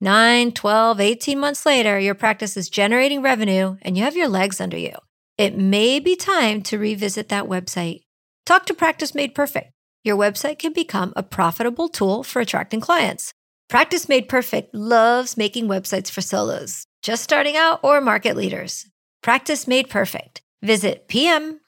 9, 0.00 0.50
12, 0.50 1.00
18 1.00 1.38
months 1.38 1.64
later, 1.64 2.00
your 2.00 2.16
practice 2.16 2.56
is 2.56 2.68
generating 2.68 3.22
revenue 3.22 3.76
and 3.82 3.96
you 3.96 4.02
have 4.02 4.16
your 4.16 4.28
legs 4.28 4.60
under 4.60 4.76
you. 4.76 4.94
It 5.38 5.56
may 5.56 6.00
be 6.00 6.16
time 6.16 6.60
to 6.62 6.76
revisit 6.76 7.28
that 7.28 7.44
website. 7.44 8.00
Talk 8.44 8.66
to 8.66 8.74
Practice 8.74 9.14
Made 9.14 9.32
Perfect. 9.32 9.70
Your 10.02 10.16
website 10.16 10.58
can 10.58 10.72
become 10.72 11.12
a 11.14 11.22
profitable 11.22 11.88
tool 11.88 12.24
for 12.24 12.40
attracting 12.40 12.80
clients. 12.80 13.32
Practice 13.68 14.08
Made 14.08 14.28
Perfect 14.28 14.72
loves 14.74 15.36
making 15.36 15.66
websites 15.66 16.08
for 16.08 16.20
solos, 16.20 16.86
just 17.02 17.24
starting 17.24 17.56
out 17.56 17.80
or 17.82 18.00
market 18.00 18.36
leaders. 18.36 18.88
Practice 19.24 19.66
Made 19.66 19.90
Perfect. 19.90 20.40
Visit 20.62 21.08
pmpmg.com 21.08 21.58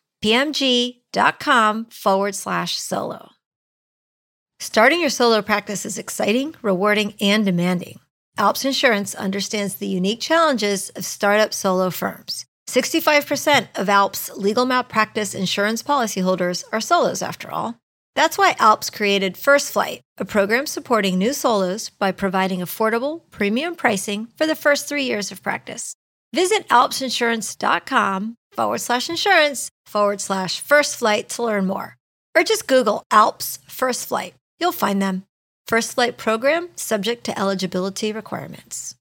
forward 1.86 2.36
slash 2.36 2.76
solo. 2.78 3.30
Starting 4.60 5.00
your 5.00 5.10
solo 5.10 5.42
practice 5.42 5.84
is 5.84 5.98
exciting, 5.98 6.54
rewarding, 6.62 7.14
and 7.20 7.44
demanding. 7.44 7.98
Alps 8.36 8.64
Insurance 8.64 9.16
understands 9.16 9.74
the 9.74 9.88
unique 9.88 10.20
challenges 10.20 10.90
of 10.90 11.04
startup 11.04 11.52
solo 11.52 11.90
firms. 11.90 12.46
65% 12.68 13.68
of 13.76 13.88
Alps 13.88 14.30
legal 14.36 14.66
malpractice 14.66 15.34
insurance 15.34 15.82
policyholders 15.82 16.62
are 16.72 16.80
solos, 16.80 17.22
after 17.22 17.50
all. 17.50 17.74
That's 18.18 18.36
why 18.36 18.56
Alps 18.58 18.90
created 18.90 19.36
First 19.36 19.70
Flight, 19.70 20.00
a 20.18 20.24
program 20.24 20.66
supporting 20.66 21.18
new 21.18 21.32
solos 21.32 21.88
by 21.88 22.10
providing 22.10 22.58
affordable, 22.58 23.20
premium 23.30 23.76
pricing 23.76 24.26
for 24.36 24.44
the 24.44 24.56
first 24.56 24.88
three 24.88 25.04
years 25.04 25.30
of 25.30 25.40
practice. 25.40 25.94
Visit 26.34 26.66
alpsinsurance.com 26.68 28.34
forward 28.50 28.80
slash 28.80 29.08
insurance 29.08 29.70
forward 29.86 30.20
slash 30.20 30.58
first 30.58 30.96
flight 30.96 31.28
to 31.28 31.44
learn 31.44 31.66
more. 31.68 31.96
Or 32.36 32.42
just 32.42 32.66
Google 32.66 33.04
Alps 33.12 33.60
First 33.68 34.08
Flight. 34.08 34.34
You'll 34.58 34.72
find 34.72 35.00
them. 35.00 35.22
First 35.68 35.94
Flight 35.94 36.16
program 36.16 36.70
subject 36.74 37.22
to 37.26 37.38
eligibility 37.38 38.10
requirements. 38.12 38.96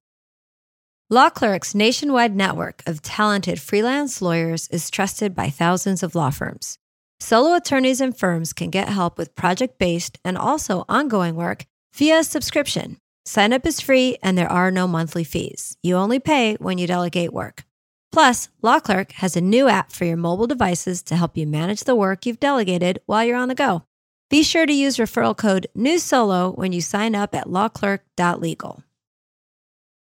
Law 1.09 1.31
Clerk's 1.31 1.73
nationwide 1.73 2.35
network 2.35 2.83
of 2.85 3.01
talented 3.01 3.59
freelance 3.59 4.21
lawyers 4.21 4.67
is 4.67 4.91
trusted 4.91 5.33
by 5.33 5.49
thousands 5.49 6.03
of 6.03 6.13
law 6.13 6.29
firms. 6.29 6.77
Solo 7.19 7.55
attorneys 7.55 7.99
and 7.99 8.17
firms 8.17 8.53
can 8.53 8.69
get 8.69 8.89
help 8.89 9.17
with 9.17 9.35
project 9.35 9.79
based 9.79 10.19
and 10.23 10.37
also 10.37 10.85
ongoing 10.87 11.35
work 11.35 11.65
via 11.93 12.23
subscription. 12.23 12.97
Sign 13.25 13.53
up 13.53 13.65
is 13.65 13.81
free 13.81 14.17
and 14.21 14.37
there 14.37 14.51
are 14.51 14.69
no 14.69 14.87
monthly 14.87 15.23
fees. 15.23 15.77
You 15.81 15.95
only 15.95 16.19
pay 16.19 16.55
when 16.55 16.77
you 16.77 16.85
delegate 16.85 17.33
work. 17.33 17.65
Plus, 18.11 18.49
Law 18.61 18.79
Clerk 18.79 19.11
has 19.13 19.35
a 19.35 19.41
new 19.41 19.67
app 19.67 19.91
for 19.91 20.05
your 20.05 20.15
mobile 20.15 20.47
devices 20.47 21.03
to 21.03 21.15
help 21.15 21.35
you 21.35 21.45
manage 21.45 21.81
the 21.81 21.95
work 21.95 22.25
you've 22.25 22.39
delegated 22.39 22.99
while 23.05 23.25
you're 23.25 23.35
on 23.35 23.49
the 23.49 23.55
go. 23.55 23.83
Be 24.29 24.43
sure 24.43 24.65
to 24.65 24.73
use 24.73 24.97
referral 24.97 25.35
code 25.35 25.67
NewSolo 25.75 26.55
when 26.55 26.71
you 26.71 26.81
sign 26.81 27.15
up 27.15 27.33
at 27.33 27.47
lawclerk.legal. 27.47 28.83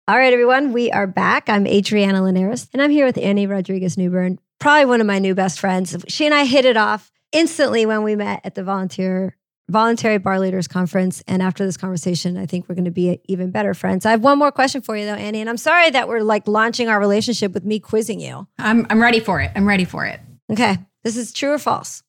All 0.07 0.17
right, 0.17 0.33
everyone, 0.33 0.73
we 0.73 0.91
are 0.91 1.07
back. 1.07 1.47
I'm 1.47 1.67
Adriana 1.67 2.23
Linares, 2.23 2.67
and 2.73 2.81
I'm 2.81 2.91
here 2.91 3.05
with 3.05 3.17
Annie 3.17 3.47
Rodriguez 3.47 3.97
Newburn, 3.97 4.39
probably 4.61 4.85
one 4.85 5.01
of 5.01 5.07
my 5.07 5.19
new 5.19 5.35
best 5.35 5.59
friends. 5.59 5.93
She 6.07 6.25
and 6.25 6.33
I 6.33 6.45
hit 6.45 6.63
it 6.63 6.77
off 6.77 7.11
instantly 7.33 7.85
when 7.85 8.03
we 8.03 8.15
met 8.15 8.39
at 8.45 8.55
the 8.55 8.63
volunteer 8.63 9.35
voluntary 9.69 10.17
bar 10.17 10.37
leaders 10.39 10.67
conference 10.67 11.23
and 11.27 11.41
after 11.41 11.63
this 11.65 11.77
conversation 11.77 12.35
i 12.35 12.45
think 12.45 12.67
we're 12.67 12.75
going 12.75 12.83
to 12.83 12.91
be 12.91 13.21
even 13.29 13.51
better 13.51 13.73
friends 13.73 14.05
i 14.05 14.11
have 14.11 14.21
one 14.21 14.37
more 14.37 14.51
question 14.51 14.81
for 14.81 14.97
you 14.97 15.05
though 15.05 15.13
annie 15.13 15.39
and 15.39 15.49
i'm 15.49 15.55
sorry 15.55 15.89
that 15.89 16.09
we're 16.09 16.19
like 16.19 16.45
launching 16.45 16.89
our 16.89 16.99
relationship 16.99 17.53
with 17.53 17.63
me 17.63 17.79
quizzing 17.79 18.19
you 18.19 18.45
I'm, 18.59 18.85
I'm 18.89 19.01
ready 19.01 19.21
for 19.21 19.39
it. 19.39 19.49
I'm 19.55 19.65
ready 19.65 19.85
for 19.85 20.05
it. 20.05 20.19
okay 20.51 20.77
this 21.05 21.15
is 21.15 21.31
true 21.31 21.51
or 21.51 21.57
false 21.57 22.03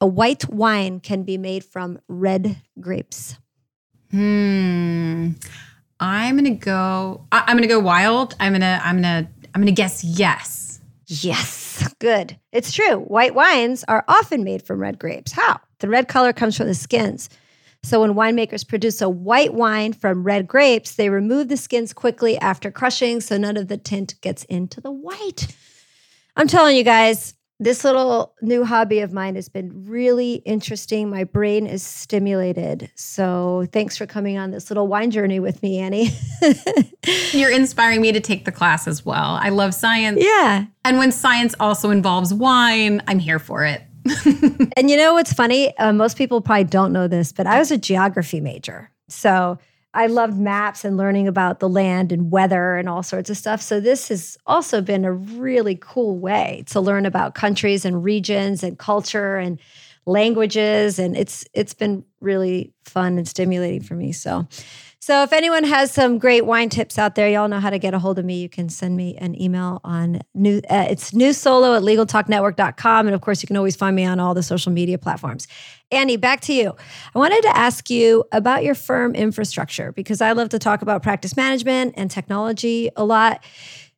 a 0.00 0.06
white 0.06 0.48
wine 0.48 1.00
can 1.00 1.24
be 1.24 1.36
made 1.38 1.64
from 1.64 1.98
red 2.06 2.62
grapes 2.80 3.36
Hmm. 4.12 5.32
I'm 6.00 6.36
gonna 6.36 6.50
go. 6.54 7.26
I, 7.32 7.44
I'm 7.46 7.56
gonna 7.56 7.66
go 7.66 7.80
wild. 7.80 8.34
I'm 8.40 8.52
gonna. 8.52 8.80
I'm 8.82 8.96
gonna. 8.96 9.28
I'm 9.54 9.60
gonna 9.60 9.72
guess 9.72 10.02
yes. 10.04 10.67
Yes, 11.10 11.94
good. 12.00 12.38
It's 12.52 12.70
true. 12.70 12.98
White 12.98 13.34
wines 13.34 13.82
are 13.88 14.04
often 14.08 14.44
made 14.44 14.62
from 14.62 14.78
red 14.78 14.98
grapes. 14.98 15.32
How? 15.32 15.58
The 15.78 15.88
red 15.88 16.06
color 16.06 16.34
comes 16.34 16.56
from 16.56 16.66
the 16.66 16.74
skins. 16.74 17.30
So 17.82 18.00
when 18.02 18.12
winemakers 18.12 18.68
produce 18.68 19.00
a 19.00 19.08
white 19.08 19.54
wine 19.54 19.94
from 19.94 20.22
red 20.22 20.46
grapes, 20.46 20.96
they 20.96 21.08
remove 21.08 21.48
the 21.48 21.56
skins 21.56 21.94
quickly 21.94 22.36
after 22.38 22.70
crushing 22.70 23.22
so 23.22 23.38
none 23.38 23.56
of 23.56 23.68
the 23.68 23.78
tint 23.78 24.20
gets 24.20 24.44
into 24.44 24.82
the 24.82 24.90
white. 24.90 25.46
I'm 26.36 26.46
telling 26.48 26.76
you 26.76 26.84
guys, 26.84 27.34
this 27.60 27.84
little 27.84 28.34
new 28.40 28.64
hobby 28.64 29.00
of 29.00 29.12
mine 29.12 29.34
has 29.34 29.48
been 29.48 29.86
really 29.86 30.34
interesting. 30.44 31.10
My 31.10 31.24
brain 31.24 31.66
is 31.66 31.82
stimulated. 31.82 32.90
So 32.94 33.66
thanks 33.72 33.96
for 33.96 34.06
coming 34.06 34.38
on 34.38 34.50
this 34.52 34.70
little 34.70 34.86
wine 34.86 35.10
journey 35.10 35.40
with 35.40 35.62
me, 35.62 35.78
Annie. 35.78 36.10
You're 37.32 37.50
inspiring 37.50 38.00
me 38.00 38.12
to 38.12 38.20
take 38.20 38.44
the 38.44 38.52
class 38.52 38.86
as 38.86 39.04
well. 39.04 39.38
I 39.40 39.48
love 39.48 39.74
science, 39.74 40.22
yeah. 40.22 40.66
and 40.84 40.98
when 40.98 41.12
science 41.12 41.54
also 41.58 41.90
involves 41.90 42.32
wine, 42.32 43.02
I'm 43.08 43.18
here 43.18 43.38
for 43.38 43.64
it. 43.64 43.82
And 44.76 44.88
you 44.88 44.96
know 44.96 45.14
what's 45.14 45.32
funny? 45.32 45.76
Uh, 45.78 45.92
most 45.92 46.16
people 46.16 46.40
probably 46.40 46.64
don't 46.64 46.92
know 46.92 47.08
this, 47.08 47.32
but 47.32 47.46
I 47.46 47.58
was 47.58 47.72
a 47.72 47.78
geography 47.78 48.40
major. 48.40 48.90
So 49.08 49.58
I 49.98 50.06
loved 50.06 50.38
maps 50.38 50.84
and 50.84 50.96
learning 50.96 51.26
about 51.26 51.58
the 51.58 51.68
land 51.68 52.12
and 52.12 52.30
weather 52.30 52.76
and 52.76 52.88
all 52.88 53.02
sorts 53.02 53.30
of 53.30 53.36
stuff. 53.36 53.60
So 53.60 53.80
this 53.80 54.06
has 54.10 54.38
also 54.46 54.80
been 54.80 55.04
a 55.04 55.12
really 55.12 55.76
cool 55.80 56.20
way 56.20 56.62
to 56.68 56.80
learn 56.80 57.04
about 57.04 57.34
countries 57.34 57.84
and 57.84 58.04
regions 58.04 58.62
and 58.62 58.78
culture 58.78 59.38
and 59.38 59.58
languages 60.06 61.00
and 61.00 61.16
it's 61.16 61.44
it's 61.52 61.74
been 61.74 62.04
really 62.20 62.72
fun 62.84 63.18
and 63.18 63.26
stimulating 63.26 63.82
for 63.82 63.94
me. 63.94 64.12
So 64.12 64.46
so 65.08 65.22
if 65.22 65.32
anyone 65.32 65.64
has 65.64 65.90
some 65.90 66.18
great 66.18 66.44
wine 66.44 66.68
tips 66.68 66.98
out 66.98 67.14
there, 67.14 67.30
y'all 67.30 67.48
know 67.48 67.60
how 67.60 67.70
to 67.70 67.78
get 67.78 67.94
a 67.94 67.98
hold 67.98 68.18
of 68.18 68.26
me. 68.26 68.42
You 68.42 68.48
can 68.50 68.68
send 68.68 68.94
me 68.94 69.16
an 69.16 69.40
email 69.40 69.80
on 69.82 70.20
new 70.34 70.58
uh, 70.68 70.84
it's 70.90 71.12
newsolo 71.12 71.74
at 71.74 71.82
legaltalknetwork.com. 71.82 73.06
And 73.06 73.14
of 73.14 73.22
course, 73.22 73.42
you 73.42 73.46
can 73.46 73.56
always 73.56 73.74
find 73.74 73.96
me 73.96 74.04
on 74.04 74.20
all 74.20 74.34
the 74.34 74.42
social 74.42 74.70
media 74.70 74.98
platforms. 74.98 75.48
Annie, 75.90 76.18
back 76.18 76.42
to 76.42 76.52
you. 76.52 76.76
I 77.14 77.18
wanted 77.18 77.40
to 77.40 77.56
ask 77.56 77.88
you 77.88 78.22
about 78.32 78.64
your 78.64 78.74
firm 78.74 79.14
infrastructure 79.14 79.92
because 79.92 80.20
I 80.20 80.32
love 80.32 80.50
to 80.50 80.58
talk 80.58 80.82
about 80.82 81.02
practice 81.02 81.38
management 81.38 81.94
and 81.96 82.10
technology 82.10 82.90
a 82.94 83.02
lot. 83.06 83.42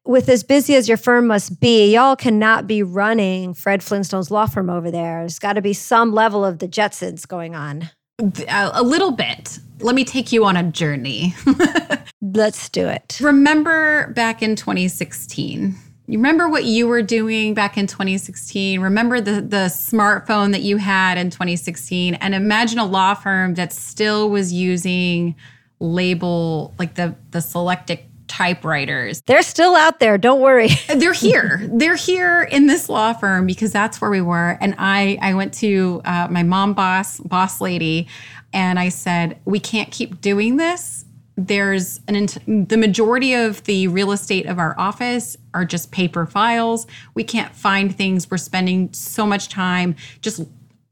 With 0.05 0.29
as 0.29 0.45
busy 0.45 0.77
as 0.77 0.87
your 0.87 0.97
firm 0.97 1.27
must 1.27 1.59
be, 1.59 1.93
y'all 1.93 2.15
cannot 2.15 2.69
be 2.69 2.85
running 2.85 3.55
Fred 3.55 3.81
Flintstone's 3.81 4.31
law 4.31 4.47
firm 4.47 4.71
over 4.71 4.93
there. 4.93 5.23
There's 5.23 5.41
got 5.41 5.55
to 5.55 5.61
be 5.61 5.73
some 5.73 6.13
level 6.13 6.45
of 6.45 6.61
the 6.61 6.69
Jetsons 6.69 7.27
going 7.27 7.57
on. 7.57 7.91
A, 8.21 8.47
uh, 8.49 8.71
a 8.75 8.83
little 8.83 9.13
bit. 9.13 9.59
Let 9.81 9.95
me 9.95 10.05
take 10.05 10.31
you 10.31 10.45
on 10.45 10.57
a 10.57 10.63
journey. 10.63 11.35
Let's 12.21 12.69
do 12.69 12.87
it. 12.87 13.19
Remember 13.21 14.09
back 14.13 14.43
in 14.43 14.57
2016. 14.57 15.75
You 16.07 16.19
remember 16.19 16.49
what 16.49 16.65
you 16.65 16.87
were 16.87 17.03
doing 17.03 17.55
back 17.55 17.79
in 17.79 17.87
2016? 17.87 18.81
Remember 18.81 19.21
the 19.21 19.41
the 19.41 19.71
smartphone 19.71 20.53
that 20.53 20.63
you 20.63 20.77
had 20.77 21.17
in 21.19 21.31
2016 21.31 22.15
and 22.15 22.35
imagine 22.35 22.79
a 22.79 22.85
law 22.85 23.15
firm 23.15 23.55
that 23.55 23.73
still 23.73 24.29
was 24.29 24.53
using 24.53 25.37
label 25.79 26.75
like 26.79 26.97
the 26.97 27.15
the 27.31 27.39
Selectric 27.39 28.10
typewriters. 28.31 29.23
They're 29.27 29.43
still 29.43 29.75
out 29.75 29.99
there. 29.99 30.17
Don't 30.17 30.41
worry. 30.41 30.69
They're 30.95 31.13
here. 31.13 31.69
They're 31.73 31.97
here 31.97 32.43
in 32.43 32.69
this 32.69 32.89
law 32.89 33.13
firm 33.13 33.45
because 33.45 33.73
that's 33.73 34.01
where 34.01 34.11
we 34.11 34.21
were. 34.21 34.57
And 34.61 34.77
I 34.79 35.19
I 35.21 35.35
went 35.35 35.53
to 35.55 36.01
uh, 36.05 36.29
my 36.31 36.45
mom 36.45 36.73
boss 36.73 37.19
boss 37.19 37.61
lady, 37.61 38.07
and 38.53 38.79
I 38.79 38.89
said 38.89 39.41
we 39.45 39.59
can't 39.59 39.91
keep 39.91 40.21
doing 40.21 40.57
this. 40.59 41.05
There's 41.37 42.01
an 42.07 42.15
int- 42.15 42.69
the 42.69 42.77
majority 42.77 43.35
of 43.35 43.65
the 43.65 43.89
real 43.89 44.13
estate 44.13 44.47
of 44.47 44.61
our 44.61 44.79
office 44.79 45.37
are 45.53 45.65
just 45.65 45.91
paper 45.91 46.25
files. 46.25 46.87
We 47.15 47.25
can't 47.25 47.53
find 47.55 47.95
things. 47.95 48.31
We're 48.31 48.37
spending 48.37 48.93
so 48.93 49.27
much 49.27 49.49
time 49.49 49.97
just 50.21 50.43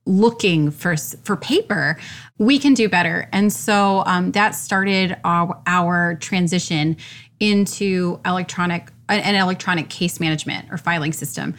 looking 0.08 0.70
for 0.70 0.96
for 0.96 1.36
paper 1.36 1.98
we 2.38 2.58
can 2.58 2.72
do 2.72 2.88
better 2.88 3.28
and 3.30 3.52
so 3.52 4.02
um, 4.06 4.32
that 4.32 4.52
started 4.52 5.14
our, 5.22 5.60
our 5.66 6.14
transition 6.14 6.96
into 7.40 8.20
electronic 8.24 8.90
an 9.08 9.34
electronic 9.34 9.88
case 9.88 10.20
management 10.20 10.70
or 10.70 10.76
filing 10.76 11.12
system. 11.12 11.54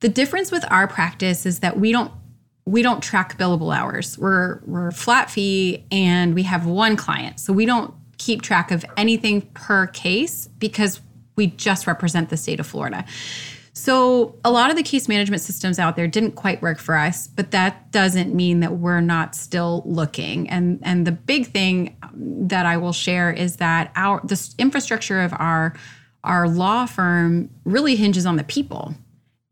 The 0.00 0.08
difference 0.08 0.50
with 0.50 0.64
our 0.68 0.88
practice 0.88 1.46
is 1.46 1.60
that 1.60 1.78
we 1.78 1.92
don't 1.92 2.12
we 2.64 2.82
don't 2.82 3.02
track 3.02 3.38
billable 3.38 3.74
hours. 3.74 4.18
We're 4.18 4.60
we're 4.66 4.90
flat 4.90 5.30
fee 5.30 5.84
and 5.90 6.34
we 6.34 6.42
have 6.44 6.66
one 6.66 6.96
client. 6.96 7.40
So 7.40 7.52
we 7.52 7.66
don't 7.66 7.94
keep 8.18 8.42
track 8.42 8.70
of 8.70 8.84
anything 8.96 9.42
per 9.54 9.86
case 9.86 10.48
because 10.58 11.00
we 11.38 11.46
just 11.46 11.86
represent 11.86 12.28
the 12.28 12.36
state 12.36 12.60
of 12.60 12.66
florida 12.66 13.04
so, 13.78 14.34
a 14.44 14.50
lot 14.50 14.70
of 14.70 14.76
the 14.76 14.82
case 14.82 15.06
management 15.06 15.40
systems 15.40 15.78
out 15.78 15.94
there 15.94 16.08
didn't 16.08 16.32
quite 16.32 16.60
work 16.60 16.80
for 16.80 16.96
us, 16.96 17.28
but 17.28 17.52
that 17.52 17.92
doesn't 17.92 18.34
mean 18.34 18.58
that 18.58 18.72
we're 18.72 19.00
not 19.00 19.36
still 19.36 19.84
looking. 19.86 20.50
And 20.50 20.80
and 20.82 21.06
the 21.06 21.12
big 21.12 21.46
thing 21.46 21.96
um, 22.02 22.48
that 22.48 22.66
I 22.66 22.76
will 22.76 22.92
share 22.92 23.30
is 23.30 23.58
that 23.58 23.92
our 23.94 24.20
the 24.24 24.54
infrastructure 24.58 25.20
of 25.20 25.32
our 25.32 25.76
our 26.24 26.48
law 26.48 26.86
firm 26.86 27.50
really 27.64 27.94
hinges 27.94 28.26
on 28.26 28.34
the 28.34 28.42
people. 28.42 28.96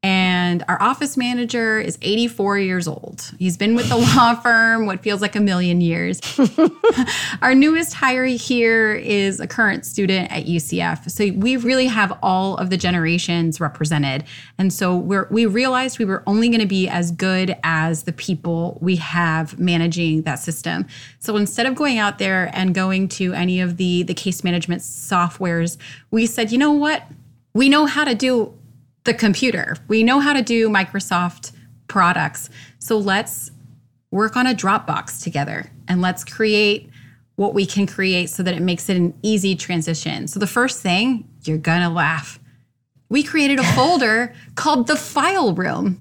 And 0.06 0.62
our 0.68 0.80
office 0.80 1.16
manager 1.16 1.80
is 1.80 1.98
84 2.00 2.60
years 2.60 2.86
old. 2.86 3.28
He's 3.40 3.56
been 3.56 3.74
with 3.74 3.88
the 3.88 3.96
law 4.16 4.36
firm 4.36 4.86
what 4.86 5.02
feels 5.02 5.20
like 5.20 5.34
a 5.34 5.40
million 5.40 5.80
years. 5.80 6.20
our 7.42 7.56
newest 7.56 7.92
hire 7.92 8.24
here 8.24 8.94
is 8.94 9.40
a 9.40 9.48
current 9.48 9.84
student 9.84 10.30
at 10.30 10.44
UCF. 10.44 11.10
So 11.10 11.32
we 11.32 11.56
really 11.56 11.88
have 11.88 12.16
all 12.22 12.56
of 12.58 12.70
the 12.70 12.76
generations 12.76 13.60
represented. 13.60 14.22
And 14.58 14.72
so 14.72 14.96
we 14.96 15.44
realized 15.44 15.98
we 15.98 16.04
were 16.04 16.22
only 16.28 16.50
going 16.50 16.60
to 16.60 16.68
be 16.68 16.88
as 16.88 17.10
good 17.10 17.56
as 17.64 18.04
the 18.04 18.12
people 18.12 18.78
we 18.80 18.94
have 18.94 19.58
managing 19.58 20.22
that 20.22 20.36
system. 20.36 20.86
So 21.18 21.36
instead 21.36 21.66
of 21.66 21.74
going 21.74 21.98
out 21.98 22.20
there 22.20 22.48
and 22.52 22.76
going 22.76 23.08
to 23.08 23.32
any 23.32 23.60
of 23.60 23.76
the, 23.76 24.04
the 24.04 24.14
case 24.14 24.44
management 24.44 24.82
softwares, 24.82 25.78
we 26.12 26.26
said, 26.26 26.52
you 26.52 26.58
know 26.58 26.70
what? 26.70 27.02
We 27.54 27.68
know 27.68 27.86
how 27.86 28.04
to 28.04 28.14
do 28.14 28.56
the 29.06 29.14
computer. 29.14 29.76
We 29.88 30.02
know 30.02 30.20
how 30.20 30.32
to 30.32 30.42
do 30.42 30.68
Microsoft 30.68 31.52
products. 31.88 32.50
So 32.78 32.98
let's 32.98 33.50
work 34.10 34.36
on 34.36 34.46
a 34.46 34.54
Dropbox 34.54 35.22
together 35.22 35.70
and 35.88 36.02
let's 36.02 36.24
create 36.24 36.90
what 37.36 37.54
we 37.54 37.66
can 37.66 37.86
create 37.86 38.30
so 38.30 38.42
that 38.42 38.54
it 38.54 38.62
makes 38.62 38.88
it 38.88 38.96
an 38.96 39.14
easy 39.22 39.54
transition. 39.54 40.26
So 40.26 40.40
the 40.40 40.46
first 40.46 40.80
thing, 40.80 41.28
you're 41.44 41.58
going 41.58 41.82
to 41.82 41.88
laugh. 41.88 42.38
We 43.08 43.22
created 43.22 43.60
a 43.60 43.64
folder 43.74 44.34
called 44.54 44.86
the 44.86 44.96
file 44.96 45.54
room. 45.54 46.00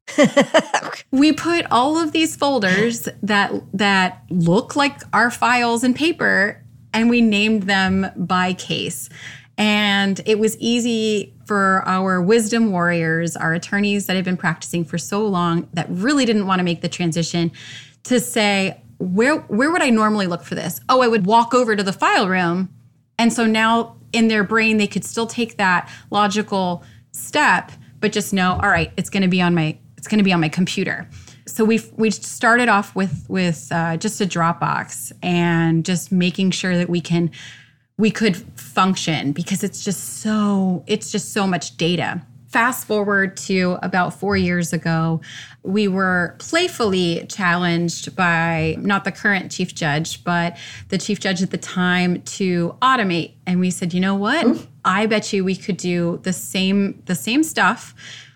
we 1.11 1.33
put 1.33 1.65
all 1.71 1.97
of 1.97 2.11
these 2.11 2.35
folders 2.35 3.07
that 3.21 3.51
that 3.73 4.23
look 4.29 4.75
like 4.75 5.01
our 5.13 5.29
files 5.29 5.83
and 5.83 5.95
paper 5.95 6.63
and 6.93 7.09
we 7.09 7.21
named 7.21 7.63
them 7.63 8.07
by 8.15 8.53
case. 8.53 9.09
And 9.57 10.21
it 10.25 10.39
was 10.39 10.57
easy 10.57 11.34
for 11.45 11.83
our 11.85 12.21
wisdom 12.21 12.71
warriors, 12.71 13.35
our 13.35 13.53
attorneys 13.53 14.07
that 14.07 14.15
have 14.15 14.25
been 14.25 14.37
practicing 14.37 14.83
for 14.83 14.97
so 14.97 15.25
long 15.25 15.67
that 15.73 15.87
really 15.89 16.25
didn't 16.25 16.47
want 16.47 16.59
to 16.59 16.63
make 16.63 16.81
the 16.81 16.89
transition 16.89 17.51
to 18.03 18.19
say, 18.19 18.81
where 18.97 19.37
where 19.37 19.71
would 19.71 19.81
I 19.81 19.89
normally 19.89 20.27
look 20.27 20.43
for 20.43 20.55
this? 20.55 20.79
Oh, 20.89 21.01
I 21.01 21.07
would 21.07 21.25
walk 21.25 21.53
over 21.53 21.75
to 21.75 21.83
the 21.83 21.93
file 21.93 22.27
room. 22.27 22.69
And 23.17 23.31
so 23.31 23.45
now 23.45 23.97
in 24.13 24.27
their 24.27 24.43
brain 24.43 24.77
they 24.77 24.87
could 24.87 25.03
still 25.03 25.27
take 25.27 25.57
that 25.57 25.89
logical 26.11 26.83
step, 27.11 27.71
but 27.99 28.11
just 28.11 28.33
know, 28.33 28.59
all 28.61 28.69
right, 28.69 28.91
it's 28.97 29.09
going 29.09 29.23
to 29.23 29.29
be 29.29 29.41
on 29.41 29.53
my 29.53 29.77
it's 29.97 30.07
going 30.07 30.19
to 30.19 30.23
be 30.23 30.33
on 30.33 30.39
my 30.39 30.49
computer. 30.49 31.07
So 31.45 31.63
we 31.65 31.81
we 31.95 32.09
started 32.09 32.69
off 32.69 32.95
with 32.95 33.25
with 33.27 33.67
uh, 33.71 33.97
just 33.97 34.21
a 34.21 34.25
Dropbox 34.25 35.11
and 35.21 35.85
just 35.85 36.11
making 36.11 36.51
sure 36.51 36.77
that 36.77 36.89
we 36.89 37.01
can 37.01 37.31
we 37.97 38.11
could 38.11 38.35
function 38.59 39.31
because 39.31 39.63
it's 39.63 39.83
just 39.83 40.21
so 40.21 40.83
it's 40.87 41.11
just 41.11 41.33
so 41.33 41.47
much 41.47 41.77
data 41.77 42.21
fast 42.55 42.87
forward 42.87 43.35
to 43.35 43.77
about 43.81 44.17
four 44.17 44.37
years 44.37 44.71
ago, 44.71 45.19
we 45.63 45.89
were 45.89 46.37
playfully 46.39 47.25
challenged 47.27 48.15
by 48.15 48.77
not 48.79 49.03
the 49.03 49.11
current 49.11 49.51
chief 49.51 49.75
judge, 49.75 50.23
but 50.23 50.55
the 50.87 50.97
chief 50.97 51.19
judge 51.19 51.41
at 51.41 51.51
the 51.51 51.57
time 51.57 52.21
to 52.21 52.73
automate. 52.81 53.33
And 53.45 53.59
we 53.59 53.69
said, 53.71 53.93
you 53.93 53.99
know 53.99 54.15
what? 54.15 54.45
Mm. 54.45 54.67
I 54.85 55.05
bet 55.05 55.33
you 55.33 55.43
we 55.43 55.57
could 55.57 55.75
do 55.75 56.21
the 56.23 56.31
same 56.31 57.03
the 57.07 57.15
same 57.15 57.43
stuff 57.43 57.93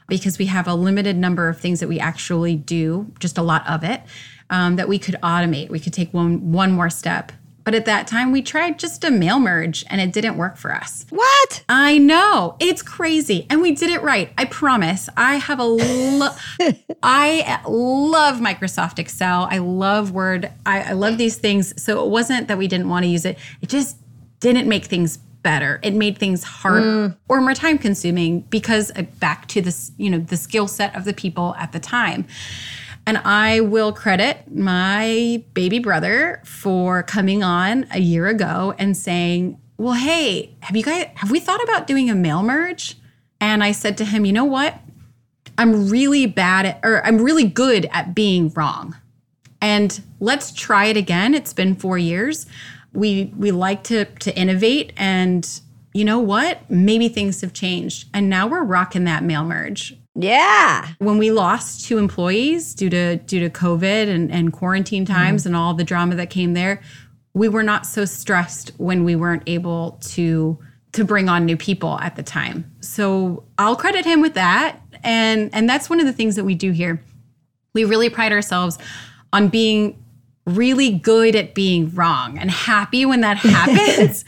because 0.10 0.38
we 0.38 0.48
have 0.48 0.68
a 0.68 0.74
limited 0.74 1.16
number 1.16 1.48
of 1.48 1.58
things 1.58 1.80
that 1.80 1.88
we 1.88 1.98
actually 1.98 2.58
do, 2.58 3.10
just 3.20 3.38
a 3.38 3.42
lot 3.42 3.66
of 3.70 3.86
it. 3.86 4.02
Um, 4.50 4.76
that 4.76 4.90
we 4.90 5.00
could 5.00 5.16
automate. 5.24 5.70
We 5.70 5.80
could 5.80 5.94
take 5.94 6.14
one 6.14 6.52
one 6.52 6.74
more 6.74 6.90
step. 6.90 7.32
But 7.70 7.76
at 7.76 7.86
that 7.86 8.08
time, 8.08 8.32
we 8.32 8.42
tried 8.42 8.80
just 8.80 9.04
a 9.04 9.12
mail 9.12 9.40
merge 9.40 9.86
and 9.92 10.02
it 10.02 10.12
didn't 10.12 10.38
work 10.38 10.58
for 10.58 10.74
us. 10.74 11.06
What? 11.12 11.64
I 11.70 12.00
know. 12.00 12.56
It's 12.60 12.82
crazy. 12.82 13.46
And 13.48 13.62
we 13.62 13.74
did 13.74 13.92
it 13.92 14.02
right. 14.02 14.32
I 14.40 14.46
promise. 14.46 15.08
I 15.16 15.36
have 15.36 15.60
a 15.60 15.66
lo- 15.66 16.34
I 17.04 17.62
love 17.68 18.38
Microsoft 18.38 18.98
Excel. 18.98 19.48
I 19.52 19.60
love 19.60 20.10
Word. 20.10 20.52
I, 20.66 20.82
I 20.82 20.92
love 20.94 21.20
these 21.20 21.36
things. 21.36 21.80
So 21.80 22.04
it 22.04 22.10
wasn't 22.10 22.48
that 22.48 22.58
we 22.58 22.68
didn't 22.68 22.90
want 22.90 23.04
to 23.04 23.08
use 23.08 23.24
it. 23.24 23.38
It 23.62 23.70
just 23.70 23.98
didn't 24.40 24.68
make 24.68 24.86
things 24.86 25.18
better. 25.18 25.80
It 25.84 25.94
made 25.94 26.18
things 26.18 26.44
harder 26.44 27.10
mm. 27.10 27.18
or 27.28 27.40
more 27.40 27.54
time 27.54 27.78
consuming 27.78 28.40
because 28.50 28.92
uh, 28.96 29.04
back 29.20 29.48
to 29.50 29.62
this, 29.62 29.92
you 29.98 30.10
know, 30.10 30.18
the 30.18 30.38
skill 30.38 30.68
set 30.68 30.96
of 30.96 31.06
the 31.06 31.14
people 31.14 31.54
at 31.60 31.72
the 31.72 31.80
time. 31.80 32.26
And 33.10 33.18
I 33.18 33.62
will 33.62 33.92
credit 33.92 34.54
my 34.54 35.44
baby 35.56 35.80
brother 35.80 36.44
for 36.46 37.02
coming 37.02 37.42
on 37.42 37.88
a 37.92 38.00
year 38.00 38.28
ago 38.28 38.76
and 38.78 38.96
saying, 38.96 39.60
Well, 39.80 39.96
hey, 39.96 40.56
have 40.60 40.78
you 40.78 40.84
guys, 40.84 41.08
have 41.16 41.32
we 41.32 41.40
thought 41.40 41.64
about 41.64 41.88
doing 41.88 42.12
a 42.12 42.14
mail 42.14 42.44
merge? 42.44 42.98
And 43.42 43.64
I 43.64 43.72
said 43.72 43.98
to 43.98 44.06
him, 44.06 44.26
You 44.26 44.34
know 44.34 44.46
what? 44.46 44.80
I'm 45.58 45.90
really 45.90 46.28
bad 46.28 46.68
at, 46.68 46.80
or 46.84 47.04
I'm 47.04 47.18
really 47.18 47.46
good 47.46 47.90
at 47.92 48.14
being 48.14 48.50
wrong. 48.50 48.96
And 49.60 50.00
let's 50.20 50.52
try 50.52 50.86
it 50.86 50.96
again. 50.96 51.34
It's 51.34 51.52
been 51.52 51.74
four 51.74 51.98
years. 51.98 52.46
We 52.94 53.34
we 53.36 53.50
like 53.50 53.82
to 53.86 54.06
to 54.06 54.38
innovate 54.38 54.94
and 54.98 55.50
you 55.96 56.06
know 56.06 56.20
what? 56.20 56.70
Maybe 56.70 57.10
things 57.10 57.42
have 57.42 57.54
changed. 57.54 58.08
And 58.14 58.30
now 58.30 58.46
we're 58.46 58.62
rocking 58.62 59.06
that 59.06 59.24
mail 59.24 59.44
merge. 59.44 59.99
Yeah. 60.22 60.86
When 60.98 61.18
we 61.18 61.32
lost 61.32 61.86
two 61.86 61.98
employees 61.98 62.74
due 62.74 62.90
to 62.90 63.16
due 63.18 63.40
to 63.40 63.50
COVID 63.50 64.10
and, 64.10 64.30
and 64.32 64.52
quarantine 64.52 65.06
mm-hmm. 65.06 65.14
times 65.14 65.42
mm-hmm. 65.44 65.50
and 65.50 65.56
all 65.56 65.74
the 65.74 65.86
drama 65.86 66.16
that 66.16 66.30
came 66.30 66.54
there, 66.54 66.82
we 67.34 67.48
were 67.48 67.64
not 67.64 67.86
so 67.86 68.04
stressed 68.04 68.72
when 68.78 69.06
we 69.06 69.16
weren't 69.16 69.44
able 69.48 69.98
to 70.02 70.60
to 70.92 71.06
bring 71.06 71.30
on 71.30 71.46
new 71.46 71.56
people 71.56 71.98
at 72.00 72.18
the 72.18 72.24
time. 72.24 72.70
So 72.82 73.44
I'll 73.58 73.78
credit 73.78 74.06
him 74.06 74.20
with 74.22 74.34
that. 74.34 74.80
And 75.04 75.50
and 75.54 75.70
that's 75.70 75.90
one 75.90 76.02
of 76.02 76.06
the 76.06 76.14
things 76.14 76.36
that 76.36 76.44
we 76.44 76.54
do 76.54 76.72
here. 76.72 77.02
We 77.74 77.86
really 77.86 78.10
pride 78.10 78.34
ourselves 78.34 78.78
on 79.32 79.48
being 79.48 80.04
really 80.46 80.92
good 80.92 81.36
at 81.36 81.54
being 81.54 81.94
wrong 81.94 82.38
and 82.38 82.52
happy 82.52 83.06
when 83.06 83.22
that 83.22 83.38
happens 83.38 84.26